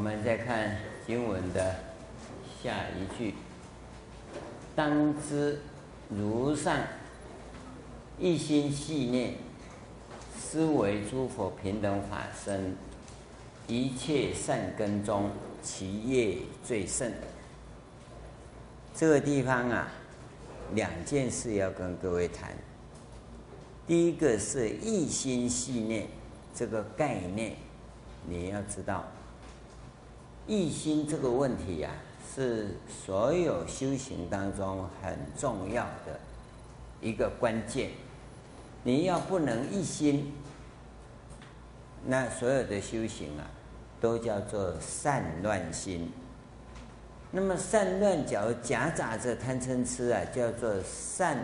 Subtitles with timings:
[0.00, 1.76] 我们再看经文的
[2.62, 3.34] 下一句
[4.74, 5.60] ：“当知
[6.08, 6.74] 如上
[8.18, 9.34] 一心系念，
[10.38, 12.74] 思惟诸佛平等法身，
[13.66, 15.28] 一切善根中，
[15.62, 17.12] 其业最胜。”
[18.96, 19.86] 这个地方啊，
[20.72, 22.54] 两件事要跟各位谈。
[23.86, 26.06] 第一个是一心系念
[26.54, 27.52] 这个概念，
[28.26, 29.04] 你要知道。
[30.50, 31.94] 一心这个问题呀、啊，
[32.34, 36.18] 是所有修行当中很重要的
[37.00, 37.90] 一个关键。
[38.82, 40.32] 你要不能一心，
[42.04, 43.46] 那所有的修行啊，
[44.00, 46.10] 都叫做散乱心。
[47.30, 51.38] 那么散乱，假如夹杂着贪嗔痴啊，叫做散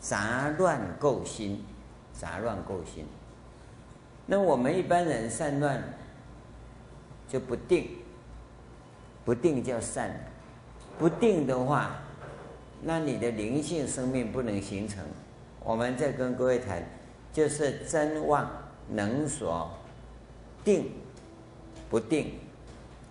[0.00, 1.62] 杂乱垢心，
[2.14, 3.04] 杂乱垢心。
[4.24, 5.84] 那我们一般人散乱。
[7.28, 7.88] 就不定，
[9.24, 10.14] 不定叫善，
[10.98, 11.98] 不定的话，
[12.82, 15.02] 那你的灵性生命不能形成。
[15.62, 16.82] 我们再跟各位谈，
[17.32, 18.50] 就是真妄
[18.88, 19.70] 能所
[20.62, 20.90] 定，
[21.88, 22.34] 不定，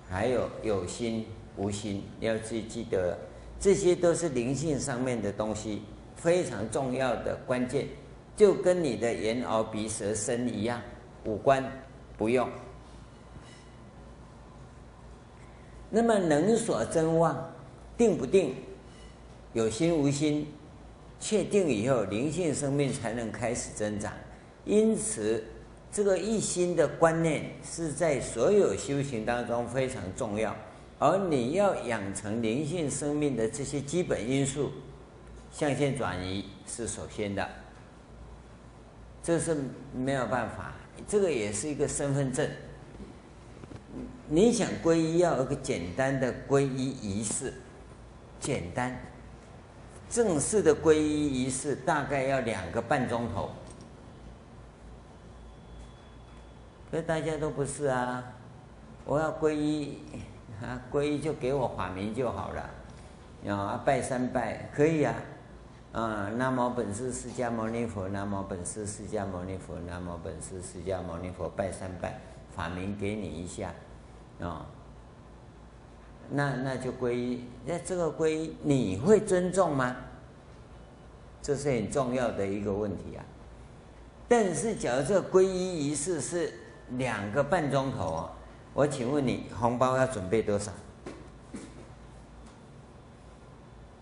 [0.09, 1.25] 还有有心
[1.58, 3.17] 无心，要自己记得，
[3.59, 5.81] 这些都是灵性上面的东西，
[6.16, 7.88] 非常重要的关键，
[8.38, 10.80] 就跟你的眼耳鼻舌身一样，
[11.25, 11.64] 五官
[12.17, 12.47] 不用。
[15.96, 17.54] 那么能所真妄，
[17.96, 18.56] 定不定，
[19.54, 20.48] 有心无心，
[21.20, 24.12] 确定以后，灵性生命才能开始增长。
[24.66, 25.44] 因此，
[25.92, 30.56] 这个一心的观念是在所有修行当中非常重要。
[30.98, 34.72] 而你要养成灵性生命的这些基本因素，
[35.52, 37.48] 象限转移是首先的，
[39.22, 39.56] 这是
[39.96, 40.74] 没有办法，
[41.08, 42.50] 这个也是一个身份证。
[44.34, 47.54] 你想皈依，要有个简单的皈依仪式，
[48.40, 49.00] 简单
[50.10, 53.52] 正式的皈依仪式大概要两个半钟头。
[56.90, 58.24] 可大家都不是啊，
[59.06, 60.00] 我要皈依
[60.64, 65.14] 啊，皈依就给我法名就好了，啊，拜三拜可以啊，
[65.92, 72.20] 啊，南无本师释迦牟尼佛，南无本师释迦牟尼佛，南无本师释迦牟尼佛，拜三拜，
[72.56, 73.72] 法名给你一下。
[74.40, 74.66] 啊、哦，
[76.30, 79.96] 那那就皈依，那这个皈依你会尊重吗？
[81.42, 83.24] 这是很重要的一个问题啊。
[84.28, 86.54] 但是，假如这个皈依仪式是
[86.92, 88.30] 两个半钟头哦，
[88.74, 90.72] 我请问你，红包要准备多少？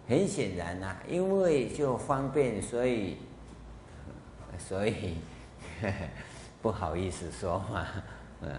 [0.07, 3.17] 很显然呐、因为就方便，所以
[4.57, 5.17] 所以
[5.81, 5.93] 呵 呵
[6.61, 7.87] 不好意思说嘛，
[8.41, 8.49] 嗯。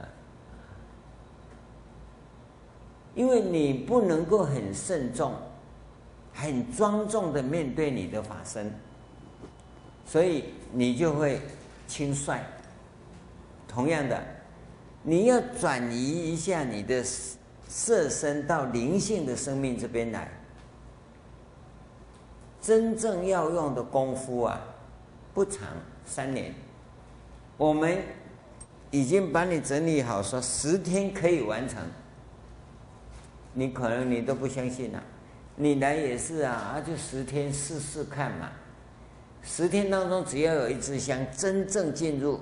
[3.14, 5.34] 因为你不能够很慎重、
[6.32, 8.72] 很庄重的面对你的法身，
[10.06, 11.40] 所以你就会
[11.86, 12.40] 轻率。
[13.68, 14.22] 同样的，
[15.02, 17.02] 你要转移一下你的
[17.68, 20.30] 色身到灵性的生命这边来，
[22.60, 24.60] 真正要用的功夫啊，
[25.34, 25.68] 不长，
[26.04, 26.54] 三年。
[27.56, 27.98] 我们
[28.90, 31.78] 已经把你整理好，说十天可以完成。
[33.54, 35.02] 你可能你都不相信呐、
[35.56, 38.50] 你来也是啊，啊就十天试试看嘛。
[39.42, 42.41] 十天当中，只要有一支香真正进入，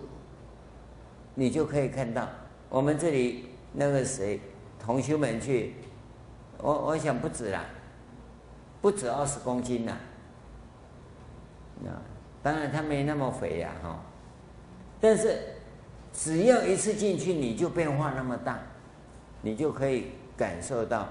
[1.34, 2.28] 你就可以看到。
[2.68, 4.38] 我们这里那个谁，
[4.78, 5.74] 同学们去，
[6.58, 7.64] 我我想不止啦，
[8.80, 9.96] 不止二十公斤呐。
[11.82, 11.90] 那
[12.42, 13.98] 当然他没那么肥呀哈，
[15.00, 15.38] 但是
[16.12, 18.60] 只要一次进去，你就变化那么大，
[19.42, 20.12] 你就可以。
[20.40, 21.06] 感受到，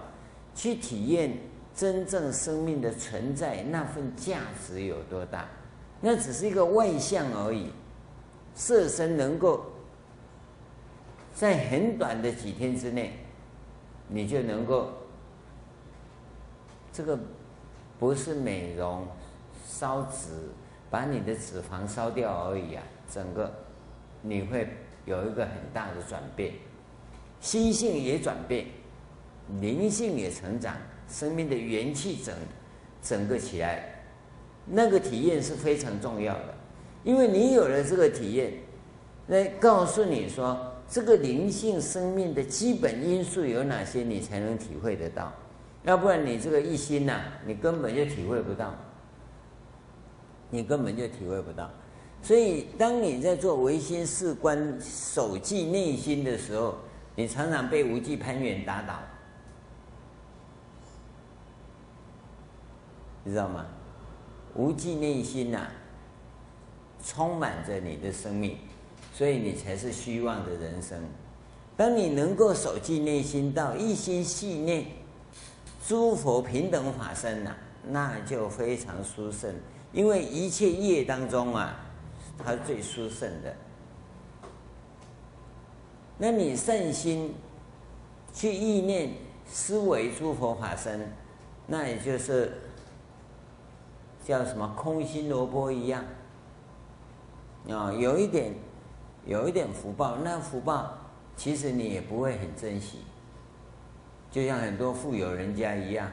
[0.55, 1.37] 去体验
[1.75, 5.47] 真正生命的存在那份价值有多大？
[6.01, 7.69] 那只是一个外相而已。
[8.55, 9.63] 色身能够
[11.35, 13.13] 在很短的几天之内，
[14.07, 14.89] 你就能够
[16.91, 17.17] 这个
[17.99, 19.07] 不是美容
[19.63, 20.29] 烧脂，
[20.89, 22.83] 把你的脂肪烧掉而已啊！
[23.09, 23.53] 整个
[24.23, 24.67] 你会
[25.05, 26.53] 有一个很大的转变，
[27.39, 28.65] 心性也转变。
[29.59, 30.75] 灵性也成长，
[31.09, 32.35] 生命的元气整
[33.01, 34.03] 整个起来，
[34.65, 36.53] 那个体验是非常重要的，
[37.03, 38.53] 因为你有了这个体验，
[39.25, 45.33] 那告诉你说这个灵性生命的基本因素有哪些，你才能体会得到，
[45.83, 48.73] 要不然你这个一心呐、你根本就体会不到，
[50.49, 51.69] 你根本就体会不到，
[52.21, 56.77] 所以当你在做唯心事观、守记内心的时候。
[57.15, 58.97] 你常常被无记攀缘打倒，
[63.29, 63.65] 知道吗？
[64.55, 65.67] 无记内心呐、
[67.05, 68.57] 充满着你的生命，
[69.13, 70.99] 所以你才是虚妄的人生。
[71.77, 74.85] 当你能够守记内心到一心系念
[75.87, 77.55] 诸佛平等法身呐、
[77.87, 79.53] 那就非常殊胜。
[79.93, 81.79] 因为一切业当中啊，
[82.37, 83.55] 它最殊胜的。
[86.17, 87.33] 那你善心
[88.33, 89.13] 去意念
[89.47, 91.11] 思维诸佛法身，
[91.65, 92.51] 那也就是
[94.29, 96.05] 叫什么空心萝卜一样
[97.67, 98.53] 啊，有一点
[99.25, 100.93] 有一点福报，那福报。
[101.35, 102.99] 其实你也不会很珍惜，
[104.29, 106.07] 就像很多富有人家一样，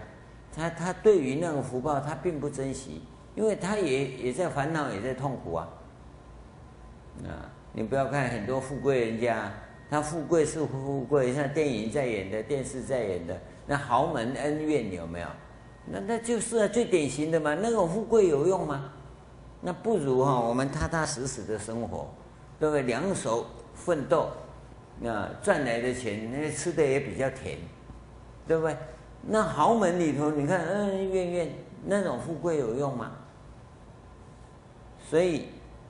[0.50, 3.02] 他他对于那个福报他并不珍惜，
[3.34, 5.68] 因为他也也在烦恼，也在痛苦啊。
[7.24, 9.52] 啊，你不要看很多富贵人家，
[9.90, 15.28] 他富贵是富贵，像电影在演的，电视在演的，那豪门恩怨有没有？
[15.91, 17.55] 那那就是啊，最典型的嘛。
[17.55, 18.93] 那种富贵有用吗？
[19.61, 22.09] 那不如哈，我们踏踏实实的生活，
[22.61, 22.83] 对不对？
[22.83, 24.29] 两手奋斗。
[24.99, 27.59] 那赚来的钱，那吃的也比较甜，
[28.49, 28.77] 对不对？
[29.23, 31.53] 那豪门里头，你看恩恩怨怨，
[31.85, 33.12] 那种富贵有用吗？
[35.11, 35.49] 所以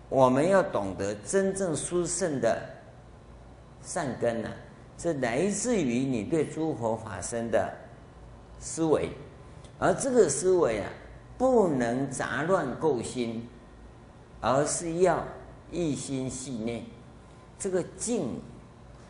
[0.08, 2.60] 我们要懂得真正殊胜的
[3.80, 4.56] 善根呢、啊，
[4.98, 7.72] 是来自于你对诸佛法身的
[8.58, 9.10] 思维，
[9.78, 10.90] 而这个思维啊，
[11.38, 13.48] 不能杂乱构心，
[14.40, 15.22] 而是要
[15.70, 16.84] 一心系念，
[17.58, 18.40] 这个静。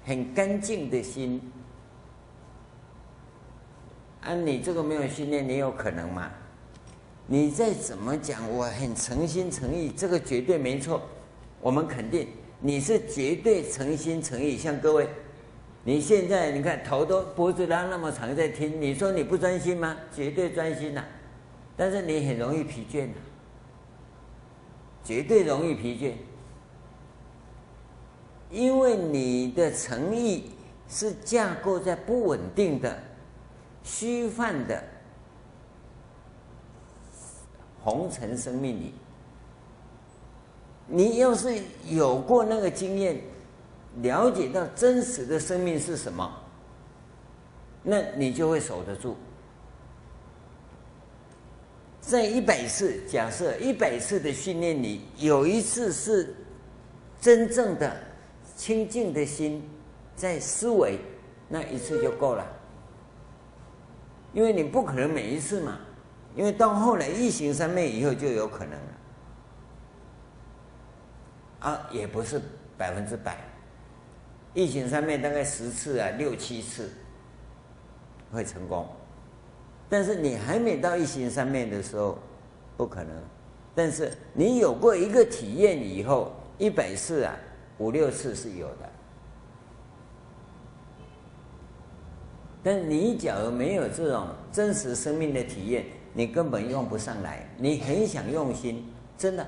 [0.09, 1.43] 很干净的心，
[4.21, 6.31] 啊，你这个没有训练，你有可能吗？
[7.27, 11.03] 你再怎么讲，我很诚心诚意，这个绝对没错，
[11.61, 12.29] 我们肯定
[12.61, 14.57] 你是绝对诚心诚意。
[14.57, 15.09] 像各位，
[15.87, 19.97] 你现在你看头都脖子拉那么长在听，你说你不专心吗？
[20.13, 21.05] 绝对专心呐，
[21.77, 23.09] 但是你很容易疲倦，
[25.05, 26.15] 绝对容易疲倦。
[28.51, 30.51] 因为你的诚意
[30.89, 32.99] 是架构在不稳定的、
[33.85, 34.83] 虚幻的
[37.85, 38.93] 红尘生命里，
[40.89, 43.21] 你要是有过那个经验，
[44.03, 46.31] 了解到真实的生命是什么，
[47.83, 49.17] 那你就会守得住。
[52.01, 56.35] 在一百次，假设一百次的训练里，有一次是
[57.21, 58.05] 真正的。
[58.57, 59.63] 清净的心
[60.15, 60.99] 在思维，
[61.47, 62.43] 那一次就够了，
[64.33, 65.77] 因为你不可能每一次嘛，
[66.35, 68.79] 因为到后来一行三昧以后就有可能了，
[71.69, 72.41] 啊，也不是
[72.79, 73.37] 百分之百，
[74.57, 76.91] 一行三昧大概十次啊，六七次
[78.33, 78.89] 会成功，
[79.89, 82.19] 但是你还没到一行三昧的时候，
[82.75, 83.15] 不可能，
[83.75, 87.37] 但是你有过一个体验以后，一百次啊。
[87.79, 88.91] 五六次是有的，
[92.63, 97.47] 但你假如没有这种真实生命的体验，你根本用不上来。
[97.59, 99.47] 你很想用心，真的，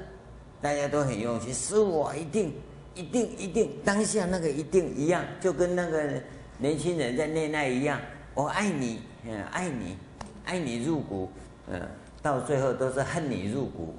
[0.61, 2.53] 大家都很用心，是我一定、
[2.99, 6.21] 一定、一定当下那个一定一样，就跟那个
[6.59, 8.01] 年轻人在恋爱一样，
[8.35, 9.97] 我爱你，嗯，爱你，
[10.45, 11.31] 爱你入骨，
[11.69, 11.81] 嗯，
[12.21, 13.95] 到最后都是恨你入骨，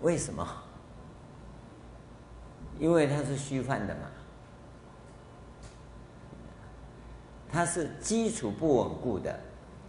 [0.00, 0.48] 为什么？
[2.80, 4.08] 因为它是虚幻的嘛，
[7.52, 9.38] 它是基础不稳固的，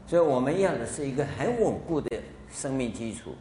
[0.06, 2.20] 所以我们要的是一个很稳固的
[2.52, 3.34] 生命基础，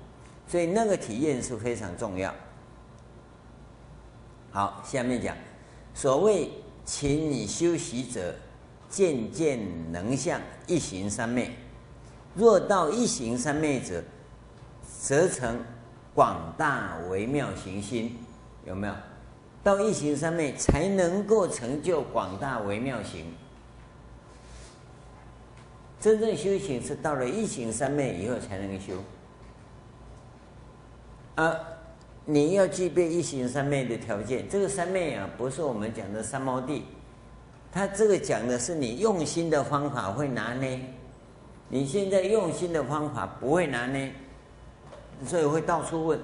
[0.46, 2.32] 所以那个体验是非常重要。
[4.56, 5.36] 好，下面讲，
[5.92, 6.50] 所谓
[6.86, 8.34] 勤修习者，
[8.88, 11.50] 渐渐能向一行三昧；
[12.34, 14.02] 若到一行三昧者，
[15.02, 15.62] 则成
[16.14, 18.16] 广大微妙行心，
[18.64, 18.94] 有没有？
[19.62, 23.34] 到一行三昧才能够成就广大微妙行。
[26.00, 28.94] 真正修行是到了一行三昧以后才能够修。
[31.34, 31.54] 啊，
[32.28, 34.48] 你要具备一行三昧的条件。
[34.48, 36.84] 这个三昧啊，不是我们讲的三摩地，
[37.70, 40.80] 他这个讲的是你用心的方法会拿捏。
[41.68, 44.12] 你现在用心的方法不会拿捏，
[45.24, 46.18] 所以会到处问。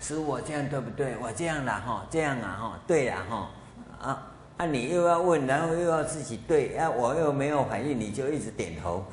[0.00, 1.14] 是我这样对不对？
[1.22, 3.50] 我这样啦哈，这样啊哈，对呀哈，
[4.00, 9.04] 啊啊你又要问，然后又要自己对，啊我又没有反应，你就一直点头。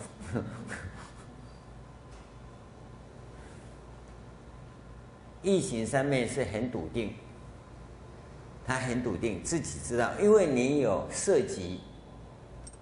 [5.47, 7.13] 异行三昧是很笃定，
[8.65, 11.79] 他很笃定自己知道，因为你有色极，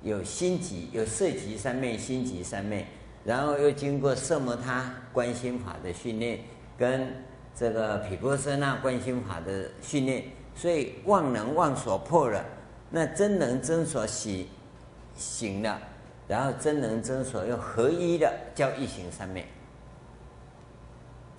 [0.02, 2.88] 有心极，有色极三昧、心极三昧，
[3.24, 6.40] 然后又经过色摩他观心法的训练，
[6.76, 7.08] 跟
[7.54, 10.24] 这个毗婆舍那观心法的训练，
[10.56, 12.44] 所以妄能妄所破了，
[12.90, 14.48] 那真能真所行
[15.16, 15.80] 行了，
[16.28, 19.46] 然后真能真所又合一的，叫一行三昧。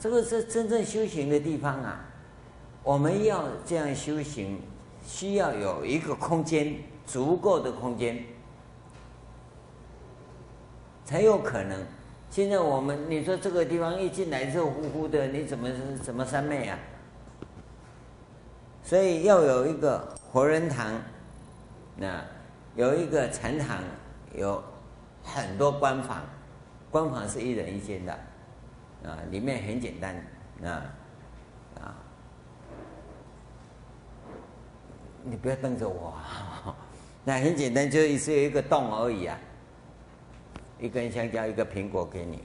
[0.06, 2.04] 这个是真正修行的地方啊！
[2.84, 4.62] 我们要这样修行，
[5.04, 8.24] 需要有一个空间，足够的空间，
[11.04, 11.84] 才有可能。
[12.30, 15.68] 现在我们你说这个地方一进来热乎乎的，你怎么
[16.00, 16.78] 怎么三昧啊？
[18.84, 21.02] 所以要有一个活人堂，
[21.96, 22.24] 那
[22.76, 23.78] 有一个禅堂，
[24.36, 24.62] 有
[25.24, 26.22] 很多关房，
[26.92, 28.16] 关房是一人一间的，
[29.04, 30.16] 啊，里面很简单，
[30.64, 30.70] 啊。
[31.80, 31.94] 啊
[35.28, 36.14] 你不要瞪着我，
[37.24, 39.36] 那很简单，就只有一个洞而已啊。
[40.78, 42.44] 一根香蕉，一个苹果给你，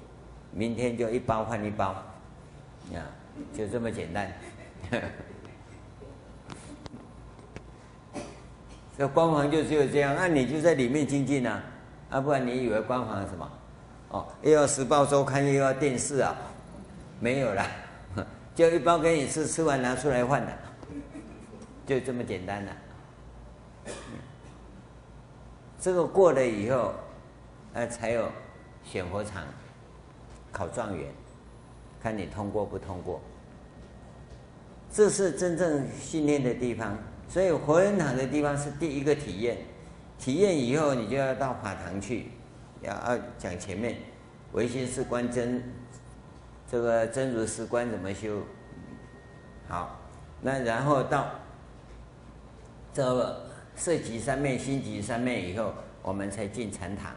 [0.52, 3.06] 明天就一包换一包，啊，
[3.54, 4.32] 就这么简单。
[8.98, 11.64] 这光环就只有这样，那你就在里面精进啊，
[12.10, 13.48] 啊，不然你以为光环是什么？
[14.12, 16.36] 哦，又要时报周刊，又要电视啊？
[17.20, 17.66] 没有了，
[18.54, 20.52] 就一包给你吃，吃完拿出来换的。
[21.86, 22.72] 就这么简单了，
[25.80, 26.94] 这个过了以后，
[27.74, 28.30] 呃，才有
[28.84, 29.44] 选佛场
[30.52, 31.08] 考状元，
[32.02, 33.20] 看你通过不通过。
[34.94, 39.58] 这是真正训练的地方，所以活人堂的地方是第一个体验。
[40.20, 42.28] 体验以后，你就要到法堂去，
[42.82, 43.98] 要要讲前面
[44.54, 45.64] 唯心是观真，
[46.70, 48.42] 这个真如实观怎么修？
[49.68, 50.00] 好，
[50.42, 51.28] 那然后到。
[52.94, 57.14] 这个色极三昧、心极三昧以后，我们才进禅堂。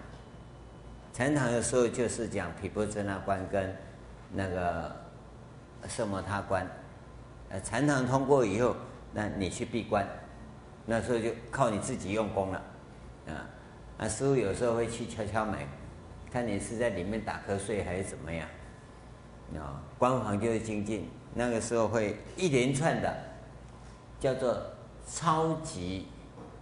[1.12, 3.76] 禅堂的时候就是讲毗婆舍那观跟
[4.33, 4.94] 那个
[5.88, 6.64] 色摩他观。
[7.49, 8.76] 呃，禅堂通过以后，
[9.12, 10.06] 那你去闭关，
[10.87, 12.62] 那时候就靠你自己用功了。
[13.26, 13.50] 啊，
[13.98, 15.58] 啊，师傅有时候会去敲敲门，
[16.30, 18.48] 看你是在里面打瞌睡还是怎么样。
[19.56, 23.14] 啊，官房就是精进，那个时候会一连串的
[24.20, 24.56] 叫做。
[25.06, 26.06] 超级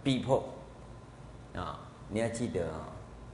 [0.03, 0.43] 逼迫
[1.55, 1.79] 啊！
[2.09, 2.89] 你要记得啊，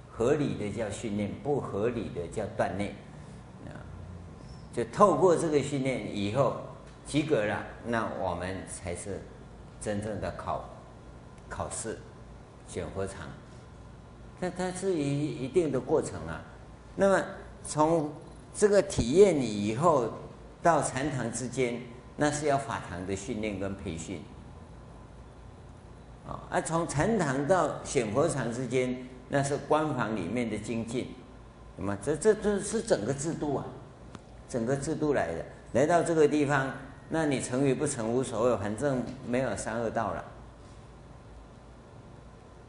[0.08, 2.92] 合理的叫训练，不合理的叫锻炼
[3.66, 3.74] 啊。
[4.72, 6.58] 就透过这个训练以后
[7.08, 9.20] 及格了，那我们才是
[9.82, 10.64] 真正的考
[11.50, 11.98] 考试
[12.68, 13.28] 选佛场。
[14.40, 16.42] 但它是一一定的过程啊。
[16.96, 17.24] 那么
[17.64, 18.12] 从
[18.54, 20.10] 这个体验你以后
[20.62, 21.82] 到禅堂之间，
[22.18, 24.22] 那是要法堂的训练跟培训。
[26.28, 31.08] 啊，从禅堂到显佛场之间，那是官房里面的精进，
[31.76, 33.66] 那么这这这是整个制度啊，
[34.48, 35.46] 整个制度来的。
[35.74, 36.72] 来到这个地方，
[37.10, 40.24] 那你成与不成无所谓，反正没有三恶道了，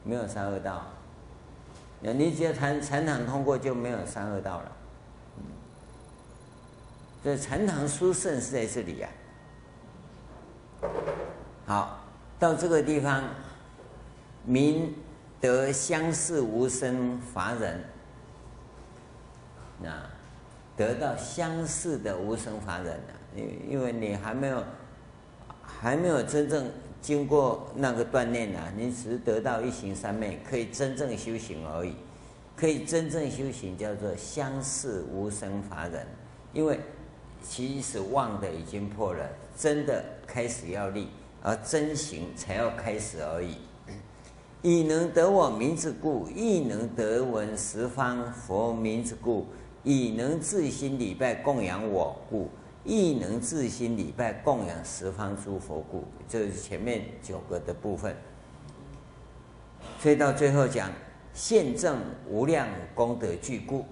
[0.05, 0.83] 没有三恶道。
[2.01, 4.73] 那你只要禅禅堂通过，就没有三恶道了。
[7.23, 9.09] 所以禅堂殊胜是在这里呀、
[10.83, 10.89] 啊。
[11.67, 12.01] 好，
[12.39, 13.25] 到这个地方。
[14.43, 14.95] 名
[15.39, 17.85] 得相似无生法忍，
[19.83, 19.91] 那
[20.75, 23.13] 得到相似的无生法忍呢？
[23.37, 24.65] 因因为你还没有
[25.63, 31.95] 还没有真正经过那个锻炼呢，你只得到一行三昧，可以真正修行而已。
[32.57, 36.07] 可以真正修行叫做相似无生法忍，
[36.53, 36.79] 因为
[37.43, 39.27] 其实妄的已经破了，
[39.57, 41.09] 真的开始要立，
[41.43, 43.55] 而真行才要开始而已。
[44.61, 49.47] 以能得我名之故，亦能得闻十方佛名之故；
[49.83, 52.51] 以能自心礼拜供养我故，
[52.85, 56.05] 亦能自心礼拜供养十方诸佛故。
[56.29, 58.17] 这是前面九个的部分。
[59.99, 60.91] 所以到最后讲
[61.35, 63.85] 现证无量功德具故，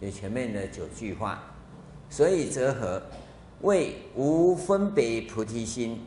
[0.00, 1.42] 有前面的九句话。
[2.08, 3.02] 所以则何？
[3.62, 6.00] 为无分别菩提心。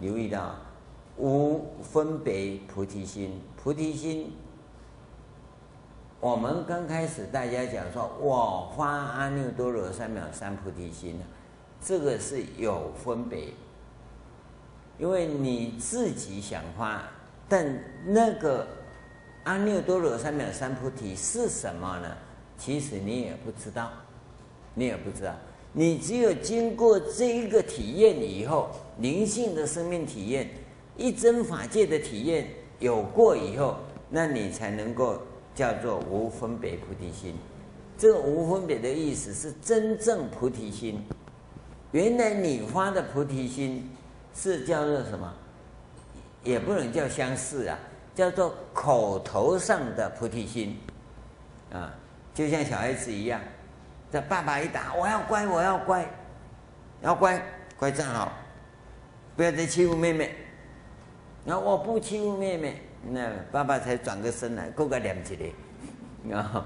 [0.00, 0.56] 留意到。
[1.18, 4.32] 无分别菩提心，菩提心，
[6.26, 11.20] 我们刚开始大家讲说，我发阿耨多罗三藐三菩提心，
[11.80, 13.50] 这个是有分别，
[14.98, 17.04] 因为你自己想发，
[17.48, 17.64] 但
[18.04, 18.66] 那个
[19.44, 22.08] 阿耨多罗三藐三菩提是什么呢？
[22.58, 23.88] 其实你也不知道，
[24.74, 25.32] 你也不知道，
[25.72, 28.68] 你只有经过这一个体验以后。
[28.98, 30.50] 灵性的生命体验，
[30.96, 32.48] 一真法界的体验
[32.80, 33.76] 有过以后，
[34.10, 35.20] 那你才能够
[35.56, 37.34] 叫做无分别菩提心。
[37.98, 41.04] 这个无分别的意思是真正菩提心。
[41.90, 43.90] 原来你发的菩提心
[44.34, 45.34] 是叫做什么？
[46.44, 47.76] 也不能叫相似啊，
[48.14, 50.78] 叫做口头上的菩提心
[51.72, 51.92] 啊，
[52.32, 53.40] 就像小孩子一样，
[54.12, 56.08] 这爸爸一打，我要乖，我要乖，
[57.00, 57.42] 要乖，
[57.76, 58.30] 乖站好，
[59.34, 60.36] 不要再欺负妹妹。
[61.44, 65.44] 那我不欺负妹妹，那爸爸才转个身来，够个两级的，
[66.28, 66.62] 然后。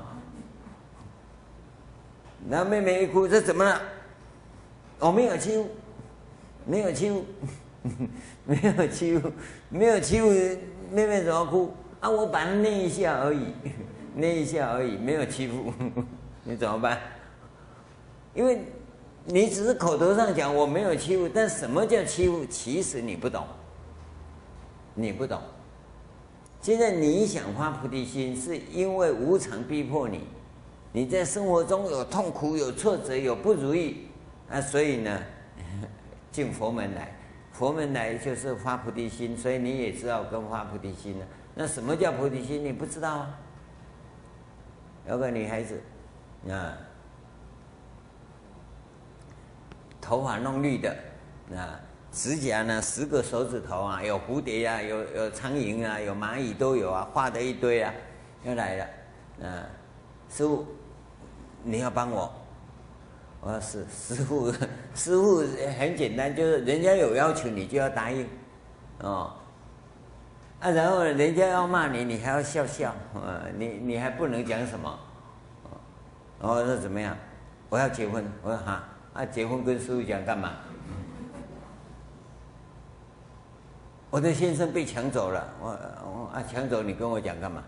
[2.48, 3.80] 然后妹妹一哭，这怎么了？
[4.98, 5.68] 我没有欺负，
[6.64, 7.24] 没有欺负，
[8.46, 9.32] 没有欺负，
[9.68, 10.28] 没有欺负，
[10.90, 11.74] 妹妹怎么哭？
[12.00, 13.52] 啊，我把她捏一下而已，
[14.16, 15.72] 捏一下而已，没有欺负，
[16.44, 16.98] 你怎么办？
[18.32, 18.62] 因为
[19.26, 22.46] 你只是口头上讲我没有欺负，但什么叫欺负？
[22.46, 23.44] 其实你不懂，
[24.94, 25.38] 你不懂。
[26.60, 30.26] 现在你想发菩提心，是因为无常逼迫你。
[30.92, 34.08] 你在生活中有痛苦、有挫折、有不如意，
[34.50, 35.22] 啊，所以呢，
[36.30, 37.16] 进佛门来，
[37.52, 41.26] 佛门来就是发菩提心，所以你也知道跟发菩提心了。
[41.54, 42.64] 那什么叫菩提心？
[42.64, 43.38] 你不知道啊？
[45.08, 45.80] 有个女孩子，
[46.48, 46.76] 啊，
[50.00, 50.94] 头发弄绿的，
[51.56, 51.80] 啊，
[52.12, 57.92] 指甲呢，十个手指头啊，有蝴蝶啊，有有苍蝇啊，有蚂蚁都有啊，画的一堆啊，
[58.44, 58.86] 又来了，
[59.40, 59.64] 嗯，
[60.28, 60.66] 师傅。
[61.62, 62.32] 你要帮我，
[63.42, 64.50] 我说是师傅，
[64.94, 65.44] 师傅
[65.78, 68.26] 很简单，就是人家有要求，你就要答应，
[69.00, 69.30] 哦，
[70.58, 74.98] 啊，然后人家要骂你，你还要笑笑，呃，你你还不能讲什么，
[76.40, 77.14] 哦，我说怎么样？
[77.68, 80.54] 我要结婚，我说哈，啊，结婚跟师傅讲干嘛？
[84.10, 87.62] 我的先生被抢走了，我我啊抢走，你跟我讲干嘛？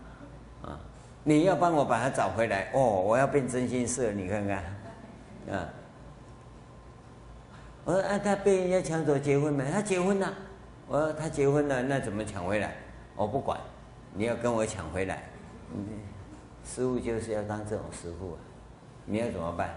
[0.63, 0.79] 啊？
[1.23, 2.81] 你要帮我把他找回来哦！
[2.81, 4.57] 我要变真心社，你看看，
[5.49, 5.69] 啊！
[7.85, 9.63] 我说啊，他被人家抢走结婚没？
[9.71, 10.33] 他结婚了。
[10.85, 12.75] 我说他结婚了，那怎么抢回来？
[13.15, 13.57] 我不管，
[14.13, 15.23] 你要跟我抢回来。
[16.65, 18.39] 师傅就是要当这种师傅啊！
[19.05, 19.69] 你要怎么办？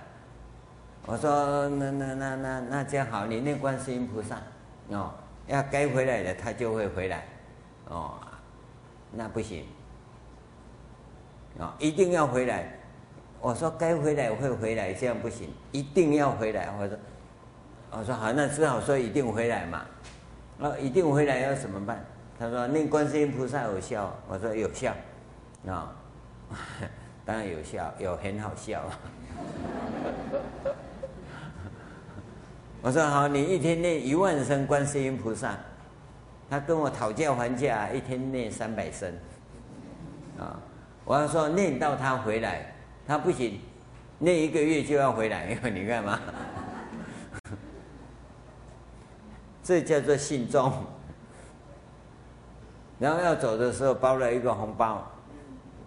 [1.07, 4.43] 我说那那那那那这样好，你念观世音菩萨
[4.89, 5.15] 哦，
[5.47, 7.25] 要该回来的他就会回来
[7.89, 8.19] 哦，
[9.13, 9.65] 那不行。
[11.59, 12.71] 啊，一定要回来！
[13.41, 16.69] 我说该回来会回来，这样不行，一定要回来。
[16.79, 16.99] 我说，
[17.93, 19.87] 我说好，那只好说一定回来嘛。
[20.59, 22.05] 那，一定回来要怎么办？
[22.39, 24.15] 他说念观世音菩萨有效。
[24.29, 24.93] 我说有效，
[25.67, 25.97] 啊，
[27.25, 28.83] 当然有效，有很好笑。
[32.87, 35.57] 我说好，你一天念一万声观世音菩萨。
[36.49, 39.13] 他跟我讨价还价，一天念三百声，
[40.39, 40.57] 啊。
[41.05, 42.73] 我要说念到他回来，
[43.05, 43.59] 他不行，
[44.21, 46.21] 念一个月就要回来，因 为你干嘛？
[49.65, 50.73] 这叫做信众。
[53.01, 55.11] 然后要走的时候包了一个红包，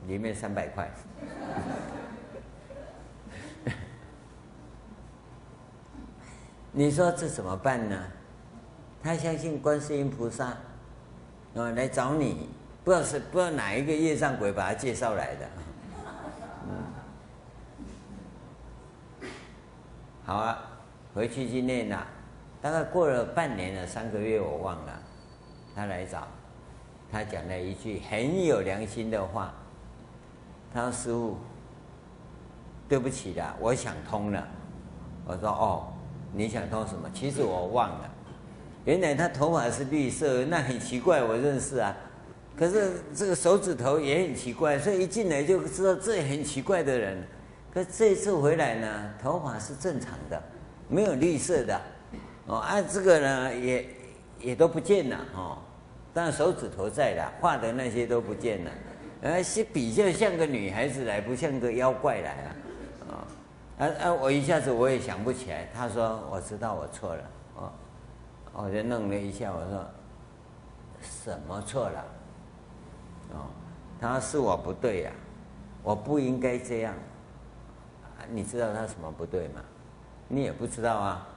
[0.06, 0.92] 里面三百块。
[6.72, 7.98] 你说这怎么办呢？
[9.02, 10.46] 他相信观世音菩萨，
[11.56, 12.50] 啊，来找你。
[12.84, 15.48] 不知道是不知道哪一个业障鬼把他介绍来的，
[20.26, 20.60] 好啊，
[21.14, 22.08] 回去去念了，
[22.62, 25.00] 大概过了半年了，三个月我忘了，
[25.76, 26.28] 他来找，
[27.12, 29.54] 他讲了一句很有良心的话，
[30.74, 31.38] 他说师父，
[32.88, 34.48] 对不起啦，我想通了，
[35.26, 35.94] 我说哦，
[36.34, 37.10] 你想通什么？
[37.14, 38.10] 其实我忘了，
[38.86, 41.96] 原来他头发是绿色，那很奇怪，我认识啊。
[42.56, 47.18] 可是这个手指头也很奇怪，所以一进来就知道这很奇怪的人。
[47.74, 50.42] 可这一次回来呢，头发是正常的，
[50.88, 51.80] 没有绿色的。
[52.48, 53.86] 哦，啊，这个呢也
[54.40, 55.58] 也都不见了哦，
[56.14, 58.72] 但手指头在了，画的那些都不见了，
[59.22, 62.56] 而是比较像个女孩子来，不像个妖怪来了。
[63.80, 64.14] 啊啊！
[64.14, 65.68] 我一下子我也想不起来。
[65.74, 67.24] 他说：“我知道我错了。”
[67.56, 67.72] 哦，
[68.54, 69.86] 我就弄了一下，我说
[71.02, 72.06] ：“什么错了？”
[73.34, 73.48] 哦，
[74.02, 75.12] 他说是我不对呀，
[75.82, 76.94] 我不应该这样。
[78.30, 79.62] 你知道他什么不对吗？
[80.28, 81.28] 你也不知道啊。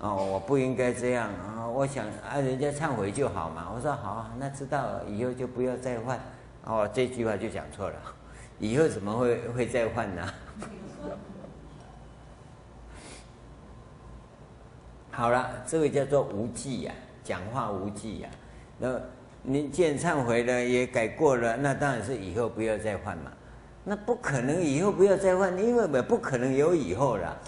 [0.00, 1.66] 哦，我不应该这样啊。
[1.66, 3.72] 我想啊，人家忏悔就好嘛。
[3.74, 6.20] 我说好啊，那知道了，以后就不要再犯。
[6.64, 7.96] 哦，这句话就讲错了。
[8.58, 10.22] 以后怎么会会再犯呢？
[15.16, 16.92] 好了，这个叫做无忌呀，
[17.24, 18.28] 讲话无忌呀。
[18.78, 19.00] 那
[19.42, 23.32] 你既然忏悔了，也改过了，那当然是以后不要再犯嘛。
[23.82, 27.38] 那不可能以后不要再犯，因为不可能有以后了。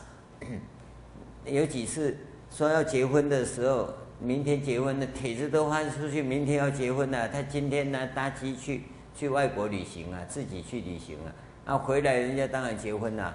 [1.44, 2.16] 有几次
[2.50, 11.28] 说要结婚的时候，明天结婚的帖子都发出去，明天要结婚了，他今天呢搭机去去外国旅行啊，自己去旅行啊，
[11.74, 13.34] 啊回来人家当然结婚了，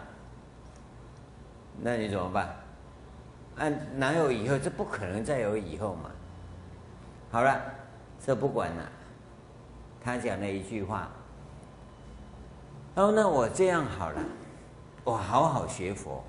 [1.83, 2.62] 那你怎么办？
[3.57, 4.57] 啊哪有以后？
[4.57, 6.09] 这不可能再有以后嘛。
[7.31, 7.61] 好了，
[8.23, 8.89] 这不管了。
[10.03, 11.09] 他讲了一句话，
[12.95, 14.21] 哦，那我这样好了，
[15.03, 16.23] 我好好学佛。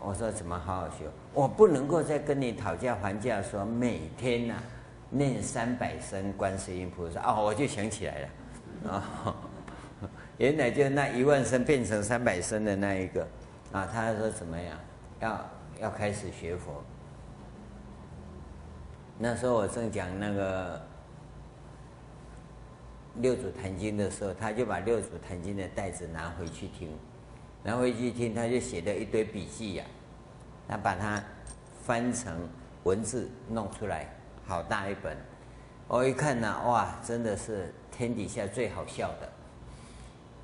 [0.00, 1.04] 我说怎么好好学？
[1.34, 4.62] 我不能够再跟你讨价还价，说每天呐、啊、
[5.10, 8.28] 念三百声观世音菩萨哦，我就想起来了，
[8.90, 9.34] 啊、哦，
[10.38, 13.28] 原来就那一万声变成三百声的那一个
[13.72, 13.86] 啊。
[13.92, 14.74] 他说怎么样？
[15.20, 16.82] 要要开始学佛。
[19.18, 20.80] 那时候我正讲那个
[23.16, 26.90] 六祖坛经的时候，他就把六祖坛经的带子拿回去听。
[27.62, 29.84] 拿回去听，他就写了一堆笔记呀、
[30.66, 31.22] 他把它
[31.82, 32.48] 翻成
[32.84, 34.08] 文字弄出来，
[34.46, 35.14] 好大一本。
[35.86, 39.28] 我一看呢，哇，真的是天底下最好笑的，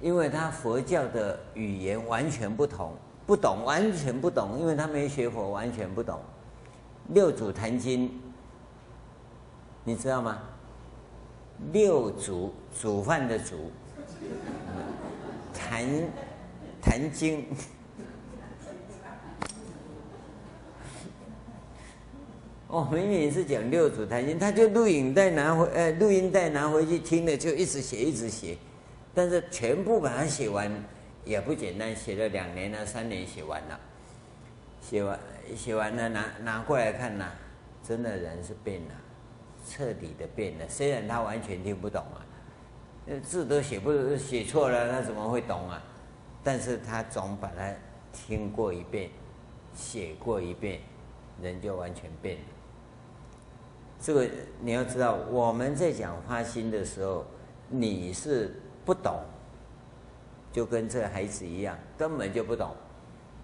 [0.00, 2.94] 因为他佛教的语言完全不同，
[3.26, 6.20] 不懂，完全不懂，因为他没学佛，完全不懂。
[7.08, 8.10] 六祖坛经，
[9.84, 10.38] 你知道吗？
[11.72, 13.70] 六祖煮饭的煮，
[15.52, 15.86] 坛。
[16.78, 17.44] 坛经，
[22.68, 28.56] 哦，明明是讲六祖坛经，他就录影带拿回，呃，录音带拿回去听了，就一直写，一直写，
[29.12, 30.70] 但是全部把它写完
[31.26, 33.78] 也不简单，写了两年了，三年写完了，
[34.80, 35.18] 写完
[35.56, 37.32] 写完了拿拿过来看呐，
[37.82, 38.94] 真的人是变了，
[39.68, 40.68] 彻底的变了。
[40.68, 42.22] 虽然他完全听不懂啊，
[43.22, 45.82] 字都写不写错了，他怎么会懂啊？
[46.44, 47.74] 但是他总把它
[48.12, 49.10] 听过一遍，
[49.74, 50.80] 写过一遍，
[51.42, 52.44] 人就完全变了。
[54.00, 54.28] 这个
[54.60, 57.24] 你要知道，我们在讲发心的时候，
[57.68, 59.18] 你是不懂，
[60.56, 62.70] 就跟这孩子一样，根本就不懂。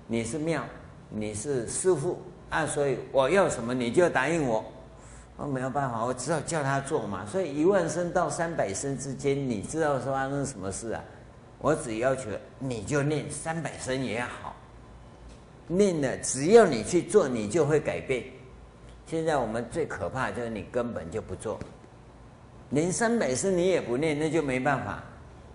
[0.06, 0.64] 你是庙，
[1.10, 4.64] 你是师傅啊，所以我要什么你就答应我。
[5.36, 7.26] 我没有办法，我只好叫他做嘛。
[7.26, 11.04] 所以一万声到三百声之间，你知道是发生什么事啊？
[11.58, 14.56] 我只要求你就念三百声也好，
[15.66, 18.24] 念了只要你去做，你就会改变。
[19.04, 21.60] 现在我们最可怕就是你根本就不做，
[22.70, 25.04] 连三百声你也不念，那就没办法，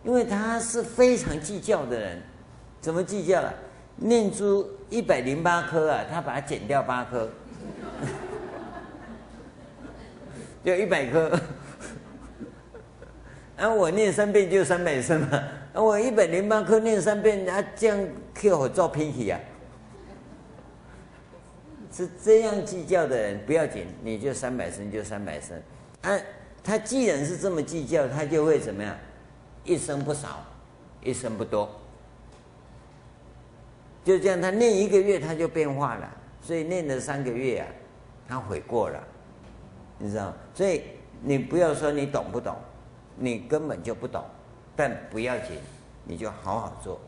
[0.07, 2.17] 因为他是非常计较的人。
[2.79, 3.53] 怎么计较啊？
[3.97, 7.29] 念珠一百零八颗啊，他把它减掉八颗，
[10.63, 11.29] 就一百颗。
[13.57, 15.43] 啊，我念三遍就三百声嘛。
[15.73, 17.99] 我一百零八颗念三遍，啊，这样
[18.33, 19.37] 可我照偏题啊？
[21.91, 25.61] 是这样计较的人不要紧，你就三百声就三百声。
[26.03, 26.17] 啊，
[26.63, 28.95] 他既然是这么计较，他就会怎么样？
[29.67, 30.43] 一声不少，
[31.03, 31.69] 一声不多。
[34.03, 36.09] 就这样，他念一个月他就变化了，
[36.41, 37.67] 所以念了三个月啊，
[38.27, 39.03] 他悔过了，
[39.99, 40.33] 你知道？
[40.53, 40.81] 所以
[41.21, 42.55] 你不要说你懂不懂，
[43.17, 44.23] 你根本就不懂。
[44.75, 45.57] 但不要紧，
[46.05, 46.99] 你就好好做。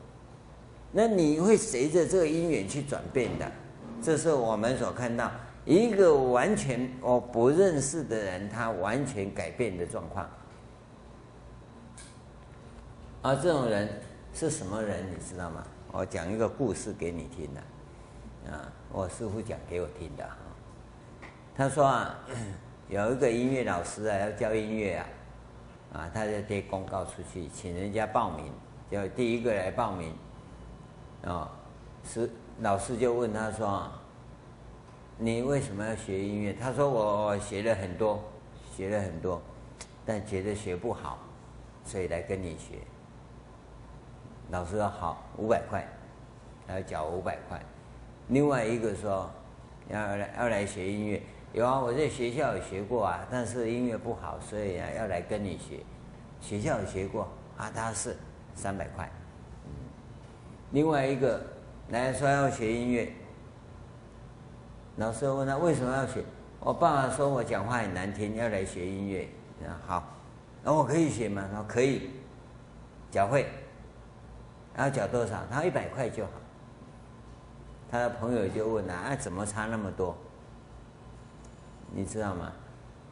[0.91, 3.50] 那你会随着这个因缘去转变的。
[4.02, 5.32] 这是我们所看到
[5.65, 10.28] 一个完全我不认识的人，他完全改变的状况。
[13.21, 13.89] 而这种人
[14.34, 15.05] 是什么人？
[15.12, 15.63] 你知道吗？
[15.91, 17.62] 我讲一个故事给你听的。
[18.51, 20.27] 啊，我师父讲给我听的。
[21.55, 22.17] 他说啊，
[22.88, 25.05] 有一个音乐老师啊，要教音乐啊。
[25.91, 28.53] 啊，他就贴公告出去，请人家报名，
[28.91, 30.13] 就第一个来报名，
[31.25, 31.51] 啊，
[32.05, 32.29] 师
[32.62, 33.91] 老师就问他说
[35.17, 38.23] ：“你为什么要学音乐？”他说：“我学了很多，
[38.71, 39.41] 学了很多，
[40.05, 41.17] 但觉得学不好，
[41.84, 42.77] 所以来跟你学。”
[44.51, 45.88] 老师说：“好，五百块，
[46.67, 47.59] 他要缴五百块。”
[48.29, 49.29] 另外一个说
[49.89, 55.79] ：“要来要来学音乐。”有啊，我在学校有学过啊，但是音乐不好，所以啊要来跟你学。
[56.39, 58.15] 学校有学过啊，他是
[58.53, 59.09] 三百块。
[60.71, 61.41] 另外一个
[61.89, 63.12] 来说要学音乐，
[64.97, 66.23] 老师问他为什么要学？
[66.59, 69.27] 我爸爸说我讲话很难听，要来学音乐。
[69.65, 70.17] 啊好，
[70.63, 71.43] 那我可以学吗？
[71.51, 72.12] 他说可以，
[73.09, 73.47] 缴费，
[74.75, 75.41] 然后缴多少？
[75.51, 76.32] 他一百块就好。
[77.91, 80.15] 他的朋友就问他啊，怎么差那么多？
[81.91, 82.51] 你知道吗？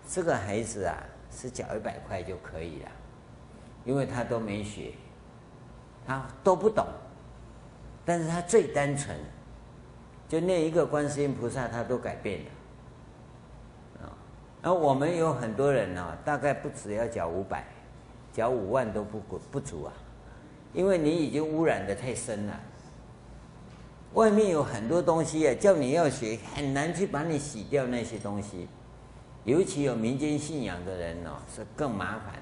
[0.08, 0.96] 这个孩子啊，
[1.32, 2.91] 是缴一百块就可以了，
[3.84, 4.93] 因为他都没学，
[6.06, 6.86] 他都不懂，
[8.06, 9.17] 但是他最单纯，
[10.30, 14.06] 就那一个观世音菩萨，他都改变了。
[14.06, 14.13] 啊，
[14.62, 17.65] 而我们有很多人呢，大概不止要缴五百，
[18.32, 19.20] 缴五万都不
[19.52, 19.93] 不足啊，
[20.73, 22.60] 因为你已经污染的太深了。
[24.13, 28.67] 外面有很多东西啊，叫你要学，很难去把你洗掉那些东西。
[29.43, 32.36] 尤其有民间信仰的人哦，是更麻烦。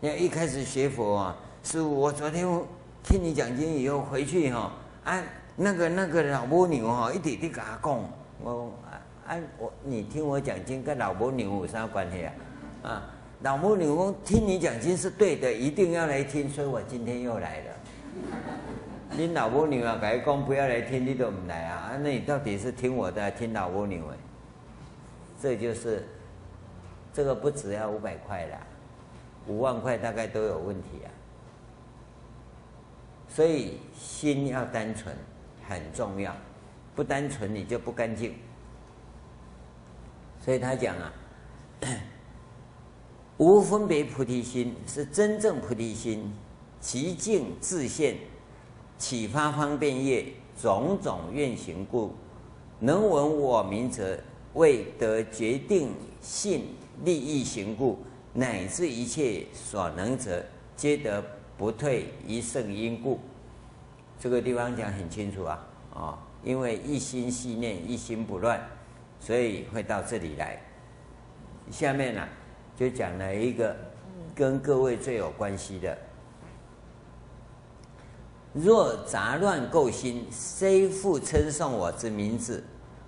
[0.00, 2.46] 你要一开始学佛啊，师父，我昨天
[3.02, 4.72] 听你讲经以后回去哈，
[5.04, 5.22] 啊，
[5.56, 8.00] 那个那个老母牛哈，一点点给他讲，
[8.42, 8.72] 我
[9.26, 12.32] 啊我你听我讲经跟老母牛有啥关系啊？
[12.82, 13.02] 啊，
[13.44, 17.70] 老母娘讲听你讲经是对的，一定要来听，所以我今天又来了。
[19.12, 21.90] 你老母牛啊，改讲不要来听，你都不来啊？
[22.02, 24.16] 那你到底是听我的，听老母娘的？
[25.42, 26.08] 这就是，
[27.12, 28.58] 这个不只要五百块啦，
[29.46, 31.12] 五万块大概都有问题啊。
[33.28, 35.14] 所以心要单纯
[35.68, 36.34] 很重要，
[36.96, 38.34] 不单纯你就不干净。
[40.40, 41.12] 所以他讲啊，
[43.38, 46.32] 无分别菩提心是真正菩提心，
[46.80, 48.16] 极静自现，
[48.96, 50.26] 启发方便业，
[50.60, 52.12] 种种愿行故，
[52.80, 54.18] 能闻我名者。
[54.54, 57.98] 为得决定信利益行故，
[58.34, 61.20] 乃至一切所能者，皆得
[61.58, 63.18] 不退一乘因故。
[64.16, 68.64] 这个地方讲很清楚啊，啊、因为一心系念，一心不乱，
[69.18, 70.56] 所以会到这里来。
[71.68, 72.24] 下面呢、
[72.76, 73.76] 就讲了一个
[74.34, 75.96] 跟各位最有关系的：
[78.52, 82.62] 若杂乱垢心，虽复称颂我之名字。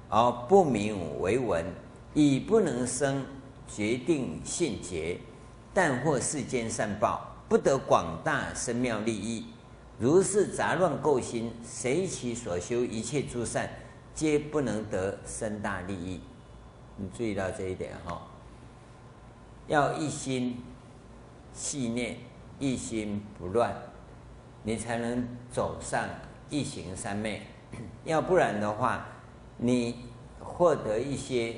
[0.09, 1.67] 而不名为闻，
[2.15, 3.27] 已不能生
[3.67, 5.19] 决定信解，
[5.75, 9.49] 但获世间善报，不得广大深妙利益。
[9.99, 13.69] 如是杂乱垢心，随其所修一切诸善，
[14.15, 16.21] 皆不能得深大利益。
[16.97, 18.23] 你注意到这一点哈，
[19.67, 20.63] 要一心
[21.53, 22.17] 系念，
[22.59, 23.75] 一心不乱，
[24.63, 26.09] 你才能走上
[26.51, 27.43] 一行三昧。
[28.05, 29.07] 要不然的话，
[29.57, 30.05] 你
[30.39, 31.57] 获得一些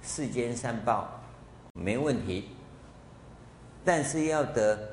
[0.00, 1.20] 世间善报
[1.74, 2.48] 没问题，
[3.84, 4.92] 但是要得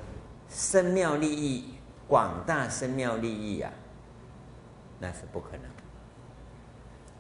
[0.49, 1.75] 深妙利益、
[2.07, 3.71] 广大深妙利益啊，
[4.99, 5.61] 那是不可能，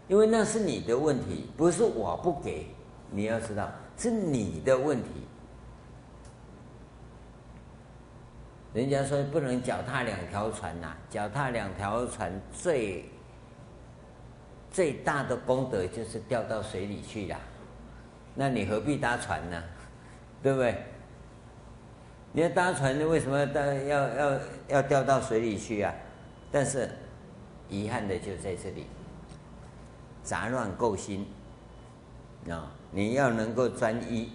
[0.09, 2.67] 因为那是你的问题，不是我不给。
[3.11, 5.09] 你要知道，是你的问题。
[8.73, 13.05] 人家说不能脚踏两条船呐，脚踏两条船最。
[14.71, 17.35] 最大的功德就是掉到水里去了，
[18.35, 19.63] 那你何必搭船呢？
[20.43, 20.83] 对不对？
[22.31, 25.91] 你要搭船，你为什么要要要要掉到水里去啊？
[26.51, 26.87] 但是
[27.67, 28.85] 遗憾的就在这里，
[30.21, 31.25] 杂乱构心
[32.47, 32.71] 啊！
[32.91, 34.31] 你要能够专一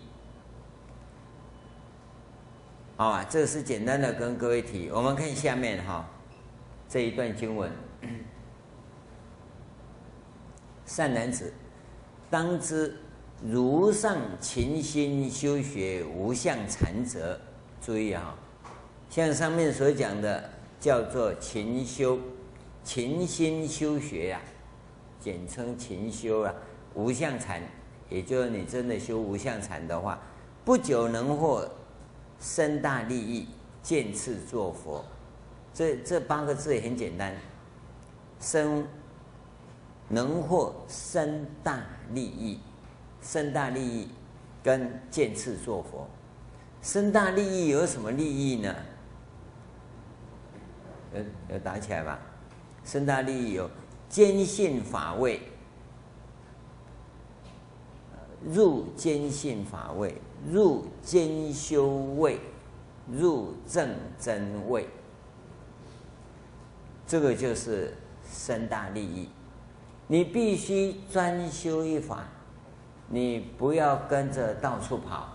[2.96, 3.24] 啊！
[3.24, 4.88] 这是简单的跟各位提。
[4.90, 6.08] 我们看下面哈
[6.88, 7.70] 这一段经文。
[10.86, 11.52] 善男子，
[12.30, 12.96] 当知
[13.42, 17.40] 如上勤心修学无相禅者，
[17.80, 18.36] 注意啊，
[19.10, 22.18] 像上面所讲的叫做勤修，
[22.84, 24.46] 勤心修学呀、啊，
[25.18, 26.54] 简称勤修啊。
[26.94, 27.60] 无相禅，
[28.14, 30.20] 也就是你真的修无相禅的话，
[30.64, 31.68] 不久能获
[32.40, 33.48] 深大利益，
[33.82, 35.04] 见次作佛。
[35.72, 37.34] 这这八个字也很简单，
[38.38, 38.86] 生。
[40.06, 42.60] 能获深大利益，
[43.22, 44.10] 深大利益
[44.62, 46.06] 跟见次作佛，
[46.82, 48.74] 深大利益有什么利益呢？
[51.14, 52.20] 要要打起来吧。
[52.84, 53.68] 深大利益有
[54.10, 55.40] 坚信法位，
[58.52, 60.14] 入坚信法位，
[60.50, 62.38] 入坚修位，
[63.10, 64.86] 入正真位，
[67.06, 67.94] 这个就是
[68.30, 69.28] 深大利益。
[70.06, 72.28] 你必须专修一法，
[73.08, 75.28] 你不要跟着到处跑。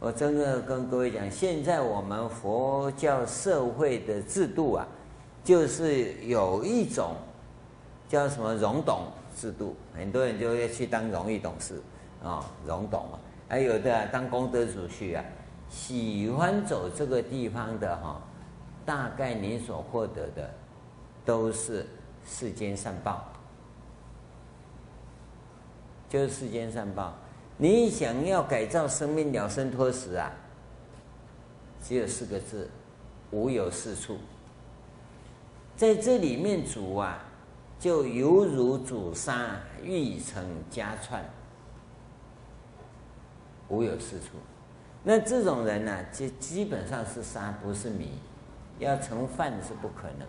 [0.00, 4.88] 我真的跟各位讲，现在我们佛教社会的制度啊，
[5.44, 7.14] 就是有一种
[8.08, 9.02] 叫什么荣董
[9.36, 11.80] 制度，很多人就要去当荣誉董事
[12.22, 15.24] 啊，荣董啊，还有的当功德主去啊，
[15.68, 18.20] 喜欢走这个地方的哈，
[18.84, 20.50] 大概你所获得的
[21.24, 21.86] 都是
[22.26, 23.24] 世间善报。
[26.08, 27.14] 就是世间善报。
[27.56, 30.30] 你想要改造生命了生脱死啊，
[31.82, 32.68] 只有四个字：
[33.30, 34.18] 无有是处。
[35.74, 37.18] 在这里面煮啊，
[37.78, 41.24] 就犹如煮沙，欲成家串，
[43.72, 44.36] 无有是处。
[45.02, 48.18] 那这种人呢、基基本上是沙，不是米，
[48.78, 50.28] 要成饭是不可能，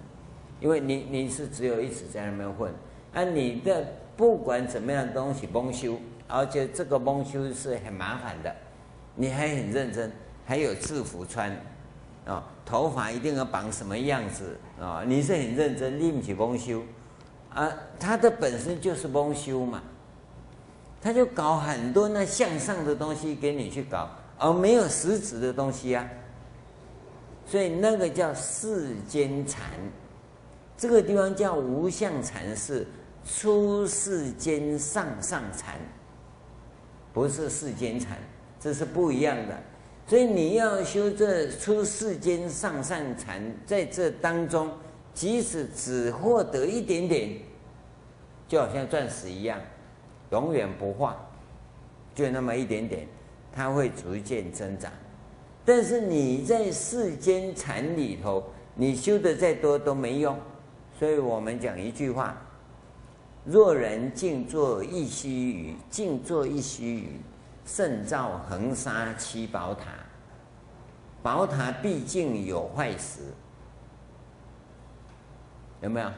[0.61, 2.71] 因为你你是只有一直在那边混，
[3.13, 8.55] 啊，你的不管怎么样东西蒙修，而且这个蒙修是很麻烦的，
[9.15, 10.09] 你还很认真，
[10.45, 11.51] 还有制服穿，
[12.25, 16.81] 啊、头发一定要绑什么样子啊、你是很认真，你不起蒙修，
[17.53, 19.83] 啊，他的本身就是蒙修嘛，
[21.03, 24.09] 他就搞很多那向上的东西给你去搞。
[24.39, 26.05] 而没有实质的东西啊，
[27.45, 29.61] 所以那个叫世间禅，
[30.75, 32.85] 这个地方叫无相禅，是
[33.25, 35.75] 出世间上上禅，
[37.13, 38.17] 不是世间禅，
[38.59, 39.57] 这是不一样的。
[40.07, 44.69] 所以你要修这出世间上上禅，在这当中，
[45.13, 47.37] 即使只获得一点点，
[48.45, 49.57] 就好像钻石一样，
[50.33, 51.15] 永远不化，
[52.15, 53.07] 就那么一点点。
[53.55, 54.91] 它会逐渐增长，
[55.63, 58.43] 但是你在世间禅里头，
[58.73, 60.35] 你修的再多都没用。
[60.97, 62.35] 所以我们讲一句话：
[63.45, 67.09] 若人静坐一须臾，静坐一须
[67.67, 69.91] 臾，胜造恒沙七宝塔。
[71.21, 73.19] 宝塔毕竟有坏时，
[75.81, 76.09] 有没有？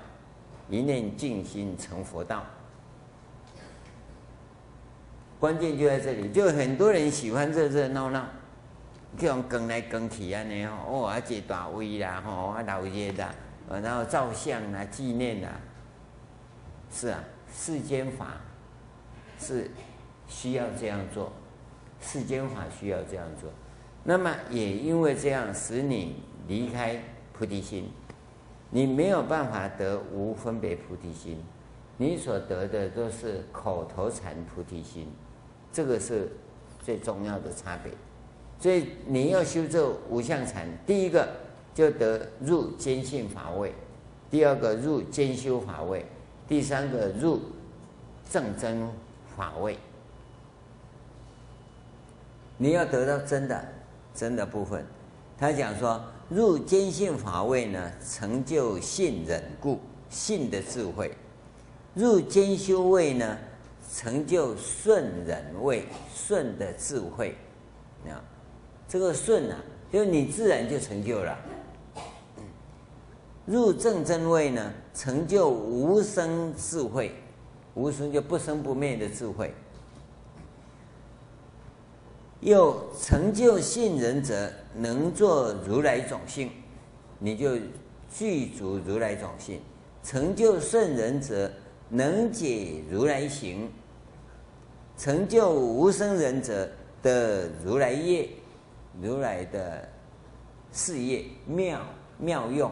[0.69, 2.45] 一念静心成佛道。
[5.46, 8.26] 关键就在这里，就很多人喜欢热热闹闹，
[9.16, 13.30] 这种跟来跟去啊，然后哦，而且大威啦，吼，啊老热的，
[13.70, 15.52] 然后照相啊，纪念啊，
[16.90, 18.42] 是啊，世间法
[19.38, 19.70] 是
[20.28, 21.32] 需要这样做，
[22.02, 23.48] 世间法需要这样做，
[24.04, 27.00] 那么也因为这样使你离开
[27.34, 27.92] 菩提心，
[28.72, 31.40] 你没有办法得无分别菩提心，
[31.98, 35.08] 你所得的都是口头禅菩提心。
[35.76, 36.32] 这个是
[36.86, 37.92] 最重要的差别，
[38.62, 41.28] 所以你要修这五相禅，第一个
[41.74, 43.74] 就得入坚信法位，
[44.32, 46.06] 第二个入坚修法位，
[46.48, 47.42] 第三个入
[48.32, 48.88] 正真
[49.36, 49.78] 法位。
[52.58, 53.66] 你要得到真的
[54.14, 54.82] 真的部分，
[55.38, 61.10] 他讲说入坚信法位呢，成就信忍故信的智慧；
[61.96, 63.38] 入坚修位呢。
[63.96, 67.34] 成就顺人位，顺的智慧，
[68.06, 68.20] 啊，
[68.90, 69.58] 这个顺啊，
[69.90, 71.40] 就你自然就成就了。
[73.46, 77.16] 入正真位呢，成就无生智慧，
[77.74, 79.54] 无生就不生不灭的智慧。
[82.42, 86.52] 又成就信人者，能作如来种性，
[87.18, 87.58] 你就
[88.14, 89.62] 具足如来种性。
[90.04, 91.50] 成就顺人者，
[91.88, 93.72] 能解如来行。
[94.98, 96.70] 成就无生忍者
[97.04, 98.30] 的如来业，
[99.02, 99.88] 如来的
[100.72, 101.82] 事业妙
[102.18, 102.72] 妙用，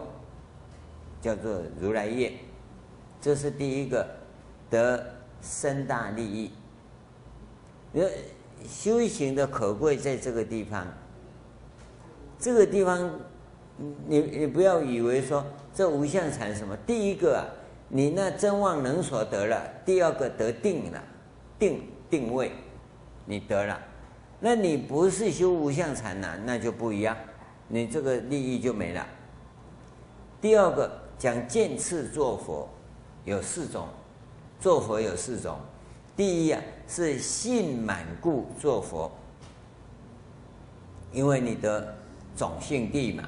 [1.22, 2.34] 叫做如来业，
[3.22, 4.08] 这是第一个
[4.70, 5.06] 得
[5.42, 6.52] 深大利益。
[7.94, 8.10] 呃，
[8.68, 10.88] 修行的可贵在这个地方，
[12.40, 13.20] 这个地方，
[14.08, 17.46] 你你不要以为说这无相禅什么，第一个啊，
[17.90, 21.04] 你那真妄能所得了，第二个得定了，
[21.60, 21.84] 定。
[22.14, 22.52] 定位，
[23.26, 23.80] 你得了，
[24.40, 27.18] 那你不是修无相禅呐，那就不一样，
[27.68, 29.04] 你这个利益就没了。
[30.40, 32.70] 第二个讲见次作佛，
[33.26, 33.88] 有四种，
[34.60, 35.58] 作佛有四种。
[36.16, 39.12] 第一啊是信满故作佛，
[41.12, 41.98] 因为你的
[42.36, 43.28] 种性地嘛。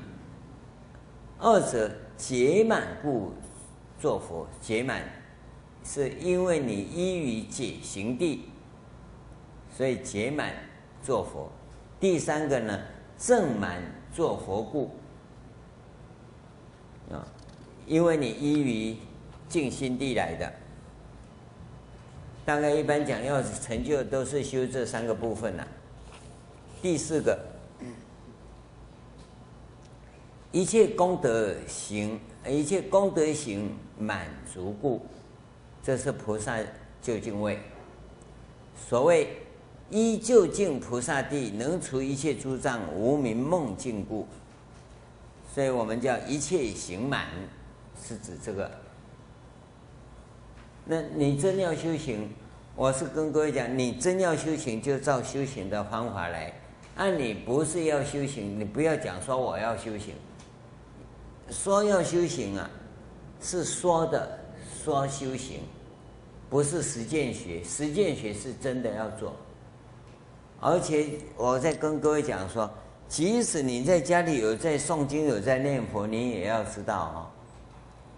[1.40, 3.34] 二者解满故
[4.00, 5.02] 作佛，解满
[5.84, 8.50] 是因为你依于解行地。
[9.76, 10.54] 所以解满
[11.04, 11.52] 作佛，
[12.00, 12.80] 第三个呢，
[13.18, 13.82] 正满
[14.14, 14.90] 作佛故
[17.12, 17.28] 啊，
[17.86, 18.96] 因为你依于
[19.50, 20.50] 净心地来的，
[22.46, 25.68] 大概一般讲要成就都是修这三个部分呐、啊。
[26.82, 27.38] 第四个，
[30.54, 32.18] 一切功德行，
[32.48, 35.06] 一切功德行满足故，
[35.84, 36.58] 这是菩萨
[37.02, 37.60] 究竟位，
[38.88, 39.42] 所谓。
[39.90, 44.28] 依究竟菩萨地，能除一切诸障，无明梦境故。
[45.54, 47.28] 所以我们叫一切行满，
[48.04, 48.70] 是指这个。
[50.86, 52.30] 那你真要修行，
[52.76, 56.54] 我是跟各位讲，你真要修行，就照修行的方法来。
[56.96, 60.14] 按、你不是要修行，你不要讲说我要修行。
[61.50, 62.70] 说要修行啊，
[63.40, 64.40] 是说的
[64.84, 65.60] 说修行，
[66.50, 67.64] 不是实践学。
[67.64, 69.36] 实践学是真的要做。
[70.68, 72.68] 而且我在跟各位讲说，
[73.08, 77.32] 即使你在家里有在诵经、有在念佛，你也要知道哈，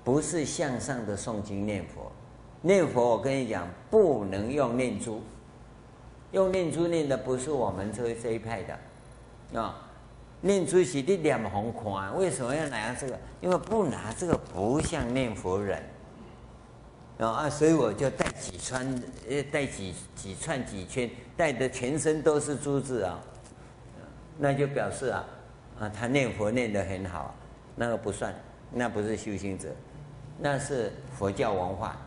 [0.02, 2.10] 不是向上的诵经念佛。
[2.62, 5.22] 念佛，我跟你讲，不能用念珠。
[6.32, 9.86] 用念珠念的不是我们这这一派的，啊，
[10.40, 13.20] 念珠是你脸红看，为什么要拿这个？
[13.42, 15.84] 因为不拿这个不像念佛人，
[17.26, 18.86] 啊，所以我就带几串，
[19.28, 23.20] 呃，带几几串几圈，带的全身都是珠子啊，
[24.38, 25.26] 那就表示啊，
[25.80, 27.34] 啊，他念佛念得很好，
[27.76, 28.34] 那个不算，
[28.72, 29.70] 那不是修行者，
[30.38, 31.98] 那是佛教文化。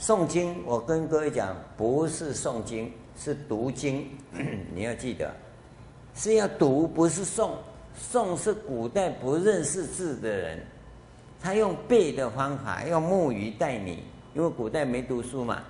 [0.00, 4.10] 诵经，我跟各位讲，不是诵经，是读经。
[4.74, 5.30] 你要记得，
[6.14, 7.50] 是要读，不是诵。
[8.10, 10.66] 诵是古代不认识字的人，
[11.42, 15.62] 他用背的方法，用木鱼带你，因为古代没读书嘛。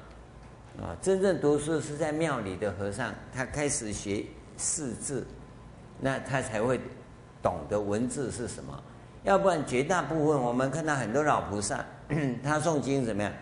[0.81, 4.25] 啊，真正读书是在庙里的和尚，他开始学
[4.57, 5.27] 四字，
[6.01, 6.81] 那他才会
[7.43, 8.83] 懂得文字是什么。
[9.25, 11.85] 要不然，绝大部分我们看到很多老菩萨，
[12.43, 13.33] 他诵经怎么样？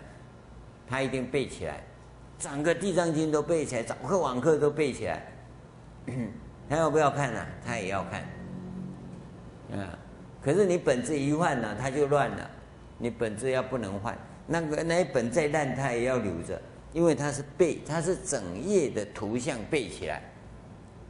[0.89, 1.83] 他一定背起来，
[2.39, 5.23] 整个《地藏经》都背起来，早课晚课都背起来。
[6.69, 7.47] 他要不要看呢、啊？
[7.65, 8.21] 他也要看。
[9.79, 9.99] 啊，
[10.43, 12.51] 可是你本子一换呢，它就乱了。
[13.03, 14.17] 你本子要不能换，
[14.47, 16.61] 那个那一本再烂，它也要留着，
[16.93, 20.23] 因为它是背，它是整页的图像背起来，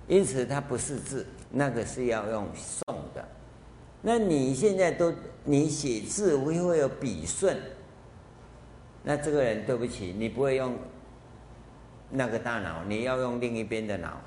[0.06, 3.28] 因此它不是字，那个是要用诵的。
[4.02, 5.12] 那你现在都
[5.42, 7.56] 你写字会会有笔顺。
[9.02, 10.76] 那这个人对不起，你不会用
[12.08, 14.20] 那个大脑，你要用另一边的脑，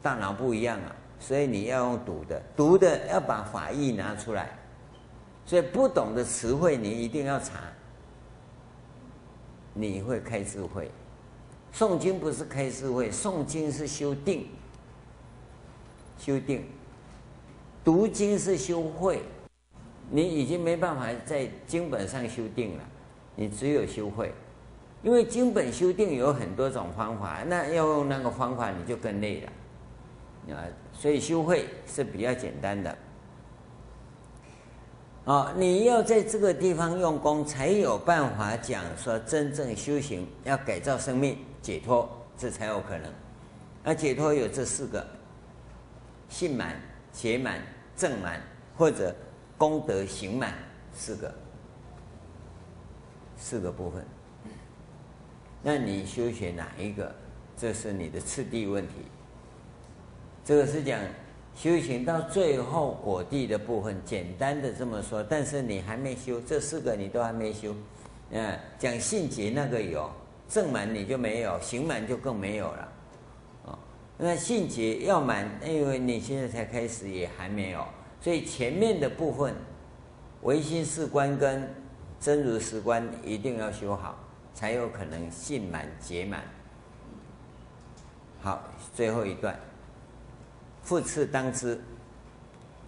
[0.00, 4.58] 大脑不一样啊，所以你要用读的，读的要把法义拿出来，
[5.46, 7.60] 所以不懂的词汇你一定要查，
[9.72, 10.90] 你会开智慧。
[11.72, 14.48] 诵经不是开智慧，诵经是修定，
[16.18, 16.66] 修定，
[17.84, 19.22] 读经是修慧，
[20.10, 22.84] 你已经没办法在经本上修定了。
[23.36, 24.34] 你只有修慧，
[25.02, 32.96] 因为经本修定有很多种方法，那要用那个方法你就更累了，啊，所以修慧是比较简单的。
[35.24, 43.12] 啊，你要在这个地方用功，才有办法讲说真正修行要改造生命解脱，这才有可能。
[43.84, 45.06] 那解脱有这四个：
[46.28, 46.74] 信满、
[47.12, 47.60] 解满、
[47.96, 48.40] 正满，
[48.76, 49.14] 或者
[49.56, 50.54] 功德行满
[50.92, 51.32] 四个。
[53.36, 54.04] 四个部分，
[55.62, 57.12] 那你修学哪一个？
[57.56, 58.94] 这是你的次第问题。
[60.44, 61.00] 这个是讲
[61.54, 65.22] 修行到最后果地的部分，简单的这么说。
[65.22, 67.74] 但是你还没修这四个，你都还没修。
[68.30, 70.10] 嗯，讲信解那个有，
[70.48, 72.92] 证满你就没有，行满就更没有了。
[73.66, 73.78] 哦，
[74.18, 77.84] 那信解要满，因为你现在才开始，也还没有。
[78.20, 79.54] 所以前面的部分，
[80.42, 81.68] 唯心是观跟。
[82.20, 84.16] 真如实观一定要修好，
[84.54, 86.40] 才有可能性满解满。
[88.40, 88.62] 好，
[88.94, 89.58] 最后一段，
[90.82, 91.80] 复次当知，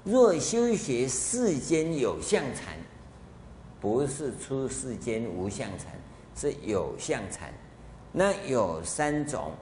[0.03, 2.77] 若修学世间有相禅，
[3.81, 5.93] 不是出世间无相禅，
[6.35, 7.53] 是有相禅。
[8.13, 9.53] 那有三种，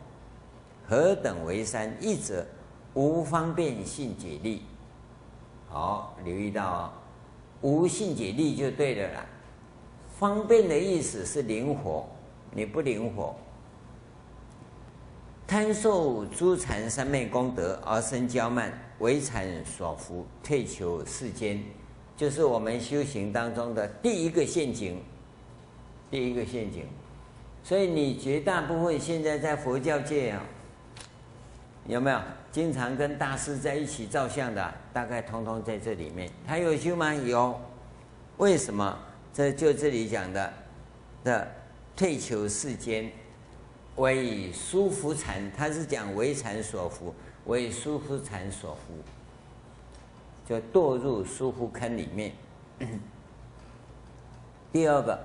[0.89, 1.95] 何等为三？
[2.01, 2.47] 一者
[2.95, 4.62] 无方便性解力。
[5.68, 6.93] 好，留意到哦，
[7.62, 9.26] 无性解力就对了啦。
[10.18, 12.07] 方便的意思是灵活，
[12.51, 13.35] 你不灵活，
[15.47, 21.62] 贪受诸禅三昧功德而生骄慢，为禅所伏，退求世间，
[22.16, 25.03] 就是我们修行当中的第一个陷阱。
[26.11, 26.84] 第一个陷阱，
[27.64, 30.43] 所以你绝大部分现在在佛教界啊，
[31.86, 32.20] 有没有
[32.51, 34.74] 经常跟大师在一起照相的？
[34.93, 36.30] 大概通通在这里面。
[36.47, 37.14] 他有修吗？
[37.14, 37.59] 有。
[38.36, 38.99] 为什么？
[39.32, 40.53] 这就这里讲的
[41.24, 41.49] 的
[41.97, 43.11] 退求世间，
[43.97, 47.14] 为疏伏禅，他是讲为禅所服，
[47.47, 48.95] 为疏伏禅所服，
[50.49, 52.32] 就堕入疏伏坑里面。
[54.72, 55.18] 第二个，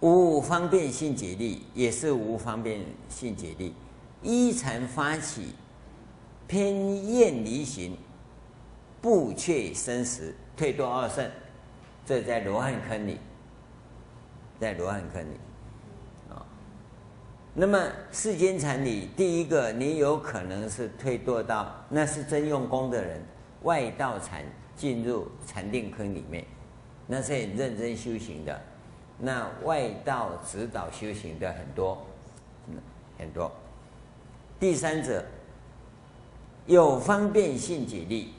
[0.00, 3.74] 无方便性解力，也是无方便性解力，
[4.22, 5.54] 依禅发起，
[6.46, 7.96] 偏厌离行，
[9.00, 11.30] 不却生死，退堕二圣。
[12.04, 13.18] 这在罗汉坑里，
[14.58, 15.36] 在罗汉坑里，
[17.60, 17.78] 那么
[18.10, 23.22] 世间禅里，第一个你有可能是退堕到那是真用功的人，
[23.64, 24.42] 外道禅
[24.74, 26.42] 进入禅定坑里面，
[27.06, 28.60] 那是很认真修行的。
[29.18, 32.02] 那外道指导修行的很多，
[33.18, 33.52] 很多。
[34.58, 35.22] 第三者
[36.64, 38.32] 有方便性解力，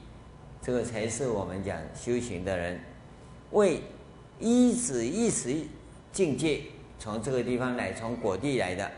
[0.64, 2.80] 这个才是我们讲修行的人
[3.52, 3.84] 为
[4.40, 5.56] 一子一时
[6.12, 6.64] 境界，
[6.98, 8.92] 从这个地方来，从果地来的，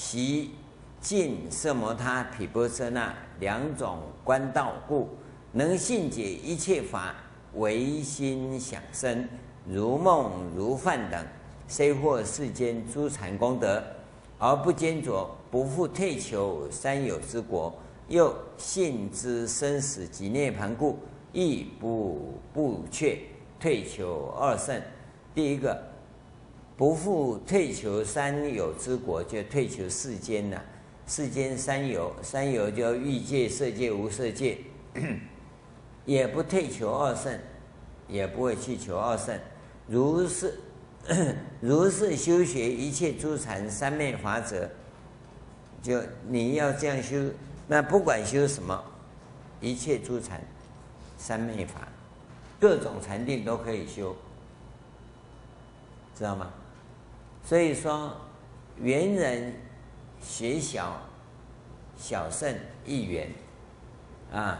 [0.00, 0.52] 习
[0.98, 5.10] 尽色摩他毗波舍那两种观道故，
[5.52, 7.14] 能信解一切法
[7.56, 9.28] 唯心想生。
[9.68, 11.22] 如梦如幻等，
[11.68, 13.82] 虽获世间诸禅功德，
[14.38, 17.72] 而不坚着，不复退求三有之国，
[18.08, 20.98] 又信知生死及涅槃故，
[21.30, 23.18] 亦不不却
[23.60, 24.80] 退求二圣。
[25.34, 25.78] 第一个，
[26.80, 30.64] 不复退求三有之国，就退求世间了。
[31.06, 34.56] 世间三有，三有叫欲界、色界、无色界，
[36.06, 37.38] 也不退求二圣，
[38.08, 39.38] 也不会去求二圣。
[39.88, 40.58] 如是，
[41.60, 44.66] 如是修学一切诸禅三昧法者，
[45.82, 47.30] 就你要这样修，
[47.68, 48.82] 那不管修什么，
[49.60, 50.40] 一切诸禅
[51.18, 51.86] 三昧法，
[52.58, 54.16] 各种禅定都可以修，
[56.16, 56.50] 知道吗？
[57.50, 58.12] 所以说，
[58.76, 59.52] 圆人
[60.22, 61.00] 学小，
[61.96, 63.28] 小胜一圆
[64.32, 64.56] 啊；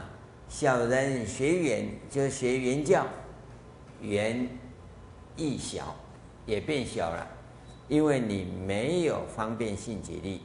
[0.49, 3.07] 小人学圆，就学圆教，
[4.01, 4.49] 圆。
[5.37, 5.95] 亦小，
[6.47, 7.25] 也变小了，
[7.87, 10.43] 因为你没有方便性解力，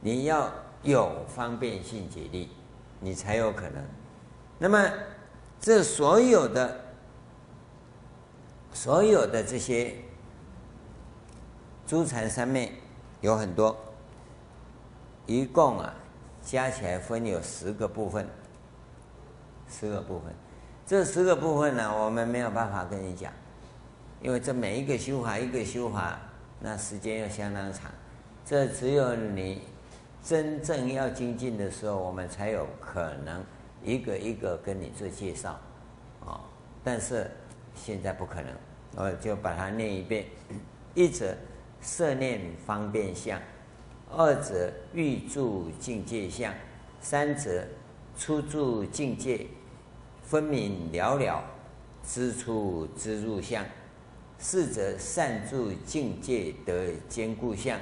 [0.00, 0.52] 你要
[0.84, 2.50] 有方便性解力，
[3.00, 3.84] 你才有可能。
[4.56, 4.88] 那么，
[5.60, 6.80] 这所有的、
[8.72, 9.96] 所有的这些
[11.88, 12.70] 诸禅三昧
[13.22, 13.74] 有很多，
[15.24, 15.94] 一共啊
[16.42, 18.28] 加起来分有十个部分，
[19.70, 20.30] 十个部分。
[20.86, 23.32] 这十个部分呢，我们没有办法跟你讲，
[24.20, 26.18] 因为这每一个修法，一个修法，
[26.60, 27.90] 那时间又相当长。
[28.44, 29.62] 这只有你
[30.22, 33.42] 真正要精进的时候，我们才有可能
[33.82, 35.58] 一个一个跟你做介绍，
[36.26, 36.38] 啊，
[36.84, 37.30] 但是
[37.74, 38.54] 现在不可能，
[38.96, 40.26] 我就把它念一遍：
[40.92, 41.34] 一直
[41.80, 43.40] 摄念方便相，
[44.10, 46.52] 二者欲住境界相，
[47.00, 47.66] 三者
[48.18, 49.46] 初住境界。
[50.22, 51.42] 分明了了，
[52.06, 53.64] 知出知入相；
[54.38, 57.78] 四者善住境界得坚固相；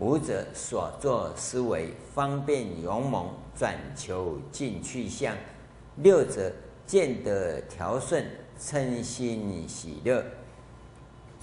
[0.00, 5.32] 五者所作思维方便勇猛转求进去相；
[5.98, 6.52] 六者
[6.84, 8.26] 见得调顺
[8.58, 10.24] 称心喜乐，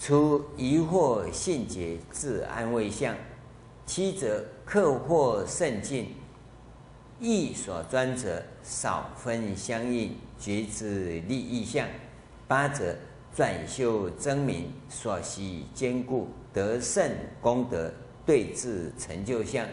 [0.06, 3.16] 除疑惑信解自安慰相；
[3.86, 6.14] 七者克惑胜进，
[7.22, 10.14] 意所专者少分相应。
[10.38, 11.88] 觉知利益相，
[12.50, 12.94] 八者
[13.34, 17.90] 转修真明，所习坚固得胜功德
[18.26, 19.66] 对治成就相；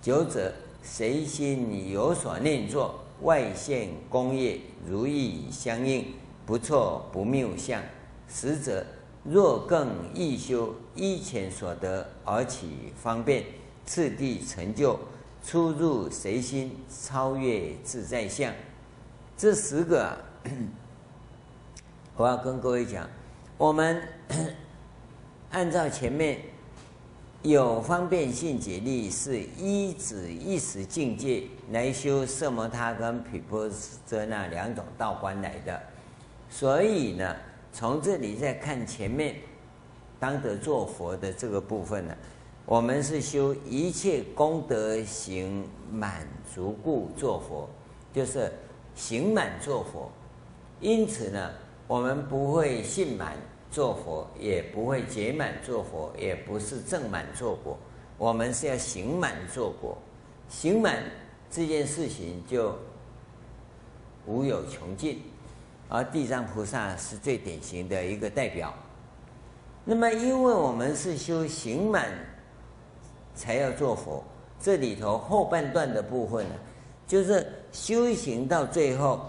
[0.00, 0.54] 九者
[0.84, 6.14] 随心有所念作，外现功业如意相应，
[6.46, 7.80] 不错不谬相；
[8.28, 8.86] 十者
[9.24, 13.42] 若更易修，依前所得而起方便，
[13.86, 14.98] 次第成就，
[15.42, 18.52] 出入随心超越自在相。
[19.36, 20.14] 这十个，
[22.16, 23.08] 我要跟各位讲，
[23.56, 24.02] 我们
[25.50, 26.38] 按照前面
[27.42, 33.70] 有方便性解力，是一指一时境界来修色摩他跟毗钵
[34.06, 35.80] 舍那两种道观来的，
[36.50, 37.34] 所以呢，
[37.74, 39.36] 从这里再看前面
[40.18, 42.16] 当得作佛的这个部分呢，
[42.64, 47.68] 我们是修一切功德行满足故作佛，
[48.14, 48.50] 就是。
[48.96, 50.08] 行满作佛，
[50.78, 51.50] 因此呢，
[51.88, 53.36] 我们不会信满
[53.68, 57.76] 作佛，也不会解满作佛，也不是正满作果，
[58.16, 59.98] 我们是要行满作果。
[60.48, 61.02] 行满
[61.50, 62.78] 这件事情就
[64.26, 65.20] 无有穷尽，
[65.88, 68.72] 而地藏菩萨是最典型的一个代表。
[69.84, 72.08] 那么，因为我们是修行满
[73.34, 74.24] 才要做佛，
[74.60, 76.54] 这里头后半段的部分呢，
[77.06, 77.46] 就是。
[77.74, 79.28] 修行到最后，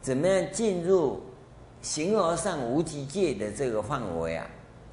[0.00, 1.20] 怎么样进入
[1.82, 4.46] 形而上无极界的这个范围啊？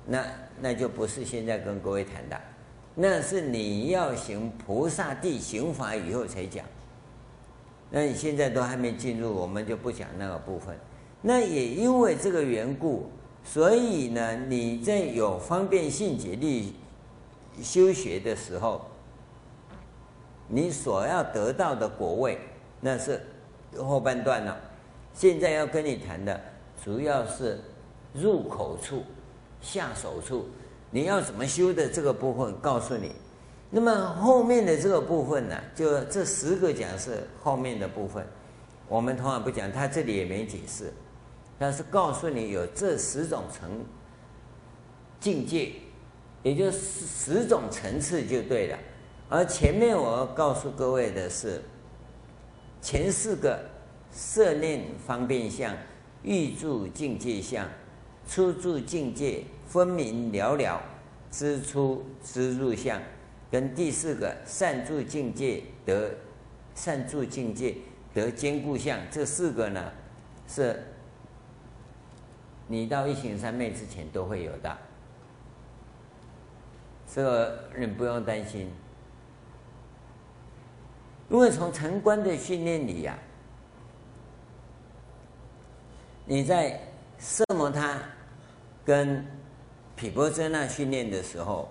[0.03, 0.25] 那
[0.59, 2.41] 那就不是现在跟各位谈的，
[2.95, 6.65] 那是你要行菩萨地行法以后才讲。
[7.91, 10.75] 那你现在都还没进入，我们就不讲那个部分。
[11.21, 13.09] 那也因为这个缘故，
[13.43, 16.75] 所以呢，你在有方便性解力
[17.61, 18.81] 修学的时候，
[20.47, 22.37] 你所要得到的果位，
[22.79, 23.21] 那是
[23.77, 24.55] 后半段了。
[25.13, 26.39] 现在要跟你谈的，
[26.83, 27.59] 主要是
[28.13, 29.01] 入口处、
[29.59, 30.45] 下手处，
[30.91, 33.11] 你要怎么修的这个部分，告诉你。
[33.69, 38.25] 那么后面的这个部分呢，就这十个讲是后面的部分，
[38.87, 40.93] 我们通常不讲，他这里也没解释，
[41.57, 43.69] 但是告诉你有这十种层
[45.19, 45.71] 境界，
[46.43, 48.77] 也就是十种层次就对了。
[49.29, 51.61] 而前面我要告诉各位的是
[52.81, 53.59] 前四个。
[54.09, 55.75] 色念方便相、
[56.23, 57.67] 欲住境界相、
[58.27, 60.81] 出住境界分明了了、
[61.29, 62.99] 知出知入相，
[63.51, 66.09] 跟第四个善住境界得
[66.73, 67.75] 善住境界
[68.13, 69.91] 得坚固相，这四个呢，
[70.47, 70.83] 是
[72.67, 74.77] 你到一行三昧之前都会有的，
[77.13, 78.69] 这个你不用担心，
[81.29, 83.17] 因为从禅观的训练里呀、
[86.25, 86.79] 你在
[87.17, 87.99] 色摩他
[88.85, 89.25] 跟
[89.95, 91.69] 毗钵遮那训练的时候，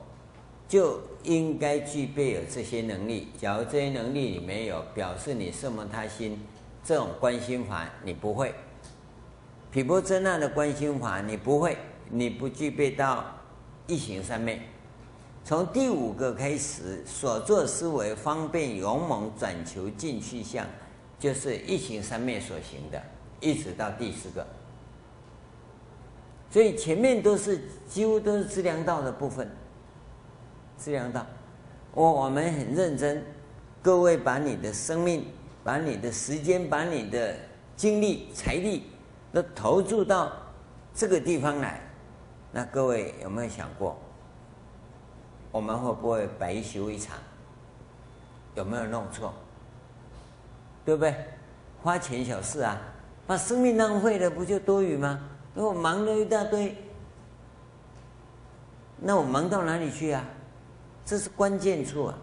[0.67, 3.29] 就应该具备有这些能力。
[3.39, 6.41] 假如这些能力你没有，表示你色摩他心
[6.83, 8.55] 这种观心法你不会，
[9.77, 11.77] 毗钵遮那的观心法你不会，
[12.09, 13.23] 你不具备到
[13.87, 14.59] 一行三昧。
[15.45, 20.67] 从第五个开始所作思维方便勇猛转求尽去相，
[21.19, 22.99] 就是一行三昧所行的。
[23.39, 24.47] 一直到第四个，
[26.51, 29.47] 所以前面都是几乎都是资粮道的部分。
[30.79, 31.27] 资粮道，
[31.93, 33.23] 我我们很认真，
[33.83, 35.27] 各位把你的生命、
[35.63, 37.37] 把你的时间、把你的
[37.77, 38.85] 精力、财力
[39.37, 40.33] 都投注到
[40.95, 41.79] 这个地方来，
[42.51, 43.95] 那各位有没有想过，
[45.53, 47.19] 我们会不会白修一场？
[48.55, 49.35] 有没有弄错？
[50.87, 51.15] 对不对？
[51.83, 52.81] 花钱小事啊。
[53.27, 55.21] 把生命浪费了，不就多余吗？
[55.53, 56.75] 如果忙了一大堆，
[58.97, 60.25] 那我忙到哪里去啊？
[61.05, 62.15] 这是关键处啊！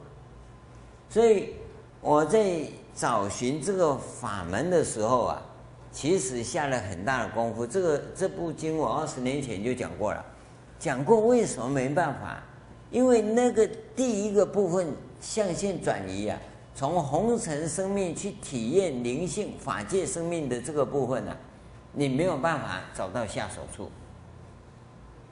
[1.12, 1.54] 所以
[2.02, 2.62] 我在
[2.96, 5.42] 找寻这个法门的时候啊，
[5.94, 7.66] 其实下了很大的功夫。
[7.66, 10.26] 这个这部经我二十年前就讲过了，
[10.78, 12.44] 讲过为什么没办法？
[12.92, 13.66] 因为那个
[13.96, 14.88] 第一个部分
[15.22, 16.38] 象限转移啊。
[16.76, 21.32] 从红尘生命去体验灵性法界生命的这个部分呢、
[21.94, 23.92] 你没有办法找到下手处，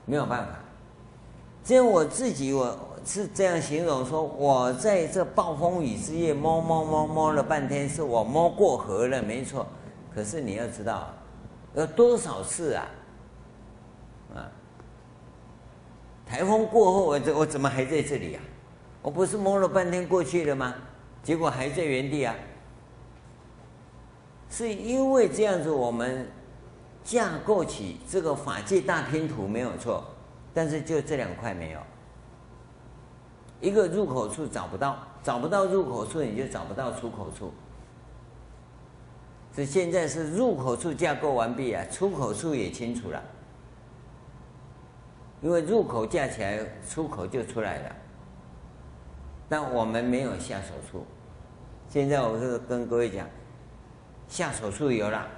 [0.06, 0.60] 没有办法。
[1.64, 9.66] 这样我自己我是这样形容说，我在这暴风雨之夜摸摸摸摸了半天，是我摸过河了，没错。
[10.14, 11.12] 可是你要知道，
[11.74, 12.86] 有多少次啊？
[14.34, 14.48] 啊！
[16.26, 18.42] 台风过后，我这我怎么还在这里啊？
[19.02, 20.74] 我不是摸了半天过去了吗？
[21.22, 22.34] 结果还在原地啊！
[24.48, 26.26] 是因为这样子，我们
[27.02, 30.04] 架构起这个法界大拼图没有错，
[30.52, 31.80] 但是就这两块没有，
[33.60, 37.52] 一个入口处找不到，找不到入口处，你就找不到出口处。
[39.54, 43.22] 所以现在是入口处架构完毕啊，出口处也清楚了，
[45.42, 47.96] 因为入口架起来，出口就出来了。
[49.50, 51.04] 但我们没有下手处，
[51.90, 53.28] 现在我是跟各位讲，
[54.26, 55.28] 下手处有了，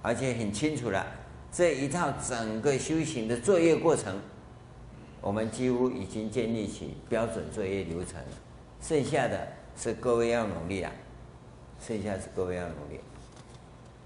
[0.00, 1.06] 而且很清楚了。
[1.52, 4.18] 这一套整个修行的作业过程，
[5.20, 8.18] 我们几乎已经建立起标准作业流程，
[8.80, 10.90] 剩下的是各位要努力啊，
[11.78, 12.98] 剩下是各位要努力。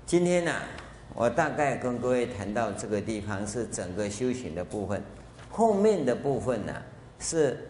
[0.06, 0.52] 今天呢，
[1.14, 5.02] 我大概跟各位谈到这个地方是整个修行的部分，
[5.50, 6.72] 后面的部分呢
[7.18, 7.68] 是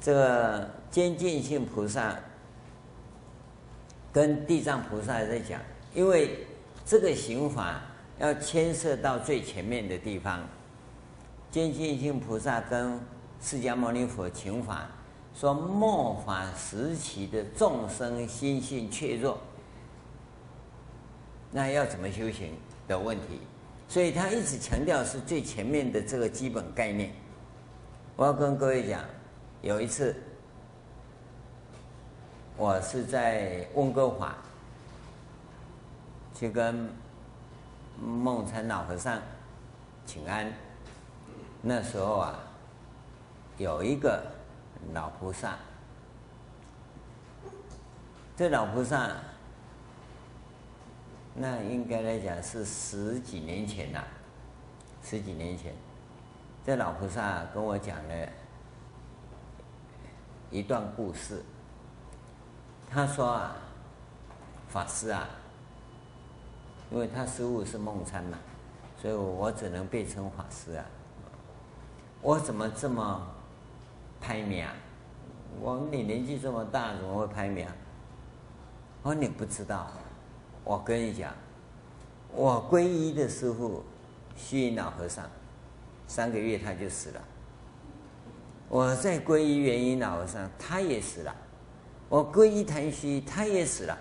[0.00, 0.70] 这个。
[0.90, 2.16] 坚进性菩萨
[4.10, 5.60] 跟地藏菩萨在讲，
[5.94, 6.46] 因为
[6.86, 7.82] 这个行法
[8.18, 10.40] 要牵涉到最前面的地方。
[11.50, 12.98] 坚进性菩萨跟
[13.38, 14.88] 释迦牟尼佛请法，
[15.34, 19.38] 说末法时期的众生心性怯弱，
[21.50, 22.52] 那要怎么修行
[22.86, 23.40] 的问题，
[23.88, 27.12] 所以他一直强调是最前面的这个基本概念。
[28.16, 29.02] 我要跟各位讲，
[29.62, 30.14] 有一次。
[32.60, 34.36] 我是在温哥华
[36.34, 36.90] 去跟
[38.02, 39.22] 梦参老和尚
[40.04, 40.52] 请安，
[41.62, 42.34] 那时候啊，
[43.58, 44.20] 有一个
[44.92, 45.56] 老菩萨，
[48.36, 49.12] 这老菩萨，
[51.40, 54.04] 那应该来讲是十几年前了，
[55.02, 55.72] 十几年前，
[56.66, 58.28] 这老菩萨跟我讲了
[60.50, 61.44] 一段故事。
[62.90, 63.56] 他说啊，
[64.68, 65.28] 法师啊，
[66.90, 68.38] 因为他师父是梦参嘛，
[69.00, 70.84] 所以我只能被称法师啊。
[72.20, 73.26] 我怎么这么
[74.20, 74.66] 歹命？
[75.60, 77.64] 我你年纪这么大，怎么会歹命？
[79.02, 79.88] 我说你不知道，
[80.68, 81.32] 我跟你讲，
[82.34, 83.82] 我皈依的师父
[84.36, 85.24] 虚云老和尚，
[86.06, 87.20] 三个月他就死了。
[88.68, 91.34] 我在皈依圆音老和尚，他也死了。
[92.10, 93.98] 我皈依昙虚，他也死了。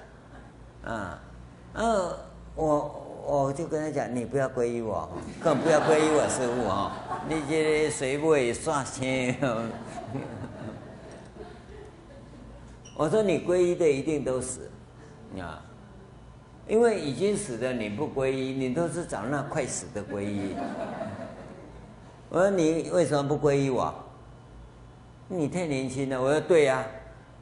[0.83, 1.23] 啊，
[1.71, 2.19] 呃，
[2.53, 5.07] 我我就跟他讲，你不要皈依我，
[5.41, 6.91] 更不要皈依我师父哦。
[7.29, 9.37] 你这水尾刷钱。
[12.97, 14.69] 我说你皈依的一定都死，
[15.39, 15.63] 啊，
[16.67, 20.55] 因为已经死的你不皈依，你都是找那快死的皈依。
[22.29, 23.93] 我说你为什么不皈依我？
[25.29, 26.21] 你太年轻了。
[26.21, 26.85] 我说对呀，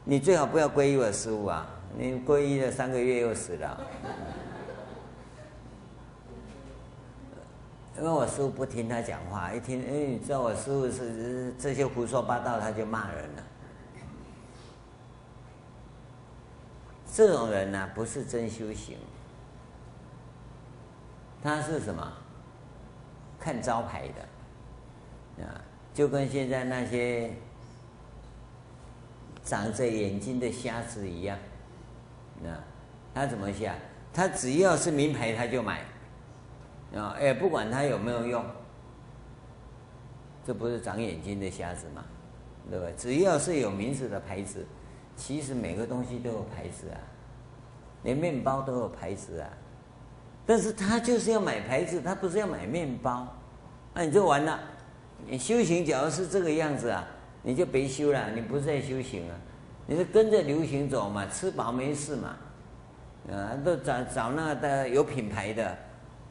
[0.03, 1.67] 你最好不要皈依我师父啊！
[1.97, 3.87] 你皈依了三个月又死了。
[7.97, 13.43] 因为我师父不听他讲话，一听，哎，你知道我师父是这些胡说八道，他就骂人了。
[17.13, 18.97] 这种人呢、不是真修行，
[21.45, 22.11] 他是什么？
[23.39, 25.61] 看招牌的，啊，
[25.93, 27.31] 就跟现在那些
[29.43, 31.37] 长着眼睛的瞎子一样，
[32.43, 32.49] 啊，
[33.13, 33.75] 他怎么想？
[34.11, 35.81] 他只要是名牌，他就买，
[36.95, 38.43] 啊，哎，不管他有没有用，
[40.43, 42.03] 这不是长眼睛的瞎子吗？
[42.71, 42.87] 对吧？
[42.97, 44.65] 只要是有名字的牌子。
[45.15, 46.97] 其实每个东西都有牌子啊，
[48.01, 49.49] 连面包都有牌子啊，
[50.45, 53.27] 但是他就是要买牌子，他不是要买面包，
[53.93, 54.59] 那你就完了。
[55.27, 57.07] 你修行假如是这个样子啊，
[57.41, 59.35] 你就别修了，你不是在修行啊，
[59.87, 62.35] 你是跟着流行走嘛，吃饱没事嘛，
[63.31, 65.67] 啊，都找找那个的有品牌的，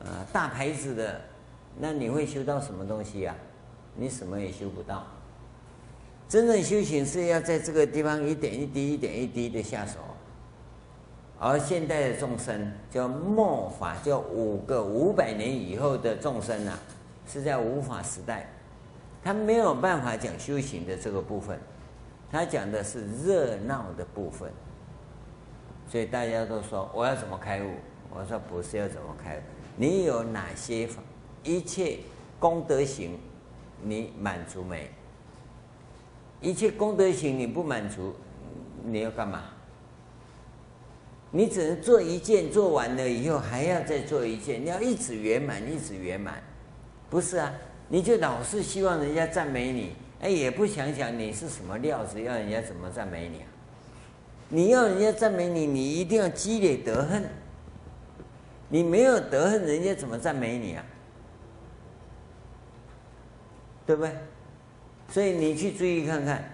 [0.00, 1.20] 啊，大牌子的，
[1.78, 3.34] 那你会修到什么东西啊？
[3.96, 5.04] 你什么也修不到。
[6.28, 9.98] 真正修行是要在这个地方一点一滴、一点一滴的下手，
[11.38, 16.78] 而现代的众生叫末法，叫五个五百年以后的众生啊，
[17.26, 18.48] 是在无法时代，
[19.22, 21.58] 他没有办法讲修行的这个部分，
[22.30, 24.50] 他讲的是热闹的部分，
[25.88, 27.70] 所以大家都说我要怎么开悟？
[28.10, 29.40] 我说不是要怎么开悟，
[29.76, 31.02] 你有哪些法
[31.42, 31.98] 一切
[32.38, 33.18] 功德行，
[33.82, 34.88] 你满足没？
[36.40, 38.14] 一切功德行你不满足，
[38.84, 39.42] 你要干嘛？
[41.36, 46.40] 你只能做一件，做完了以后还要再做一件，你要一直圆满，一直圆满，
[47.10, 47.52] 不是啊？
[47.88, 53.46] 你就老是希望人家赞美你，哎，也不想想你是什么料子，要人家怎么赞美你啊？
[54.48, 57.20] 你要人家赞美你，你一定要积累德行，
[58.68, 60.84] 你没有德行，人家怎么赞美你啊？
[63.84, 64.12] 对不对？
[65.08, 66.48] 所以你去注意看看，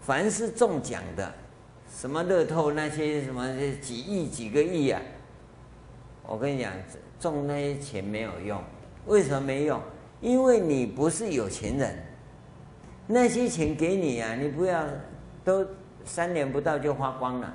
[0.00, 1.34] 凡是中奖的，
[1.98, 3.48] 什么乐透那些什么
[3.80, 5.00] 几亿几个亿啊，
[6.26, 6.70] 我跟你讲，
[7.18, 8.62] 中那些钱没有用。
[9.06, 9.80] 为什么没用？
[10.20, 12.04] 因为你不是有钱人，
[13.06, 14.84] 那些钱给你啊，你不要
[15.42, 15.66] 都
[16.04, 17.54] 三年不到就花光了。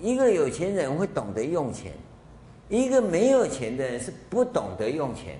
[0.00, 1.92] 一个有钱人会懂得用钱，
[2.68, 5.38] 一个没有钱的人是不懂得用钱。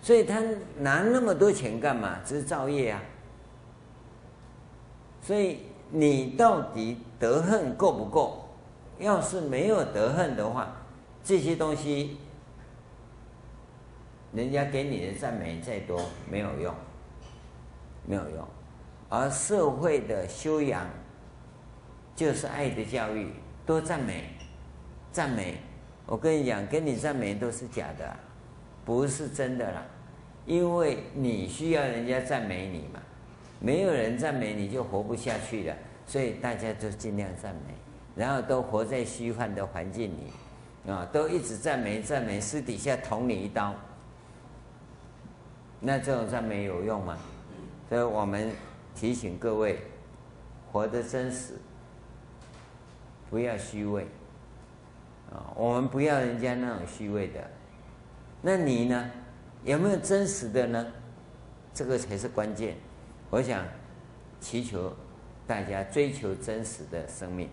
[0.00, 0.42] 所以他
[0.78, 2.18] 拿那么多钱干嘛？
[2.24, 3.02] 只是造业啊。
[5.24, 5.60] 所以
[5.90, 8.46] 你到底德行够不够？
[8.98, 10.76] 要是没有德行的话，
[11.24, 12.18] 这些东西，
[14.34, 15.98] 人家给你的赞美再多
[16.30, 16.74] 没有用，
[18.06, 18.46] 没有用。
[19.08, 20.86] 而社会的修养，
[22.14, 23.32] 就是爱的教育，
[23.64, 24.24] 多赞美，
[25.10, 25.56] 赞美。
[26.06, 28.14] 我跟你讲，给你赞美都是假的，
[28.84, 29.82] 不是真的啦。
[30.44, 33.00] 因为你需要人家赞美你嘛，
[33.64, 35.74] 没有人赞美你就活不下去了，
[36.06, 37.72] 所以大家都尽量赞美，
[38.14, 43.74] 然后都活在虚幻的环境里，啊，都一直赞美赞美，私底下捅你一刀，
[45.80, 47.16] 那这种赞美有用吗？
[47.88, 48.52] 所以我们
[48.94, 49.78] 提醒各位，
[50.70, 51.54] 活得真实，
[53.30, 54.02] 不要虚伪，
[55.32, 57.40] 啊，我们不要人家那种虚伪的，
[58.42, 59.10] 那你呢？
[59.64, 60.86] 有没有真实的呢？
[61.72, 62.76] 这个才是关键。
[63.34, 63.64] 我想
[64.40, 64.92] 祈求
[65.44, 67.50] 大家追求真实的生命，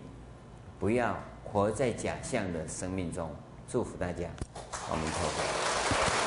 [0.78, 3.28] 不要活在假象的生命中。
[3.66, 4.28] 祝福大家，
[4.88, 6.21] 阿弥陀佛。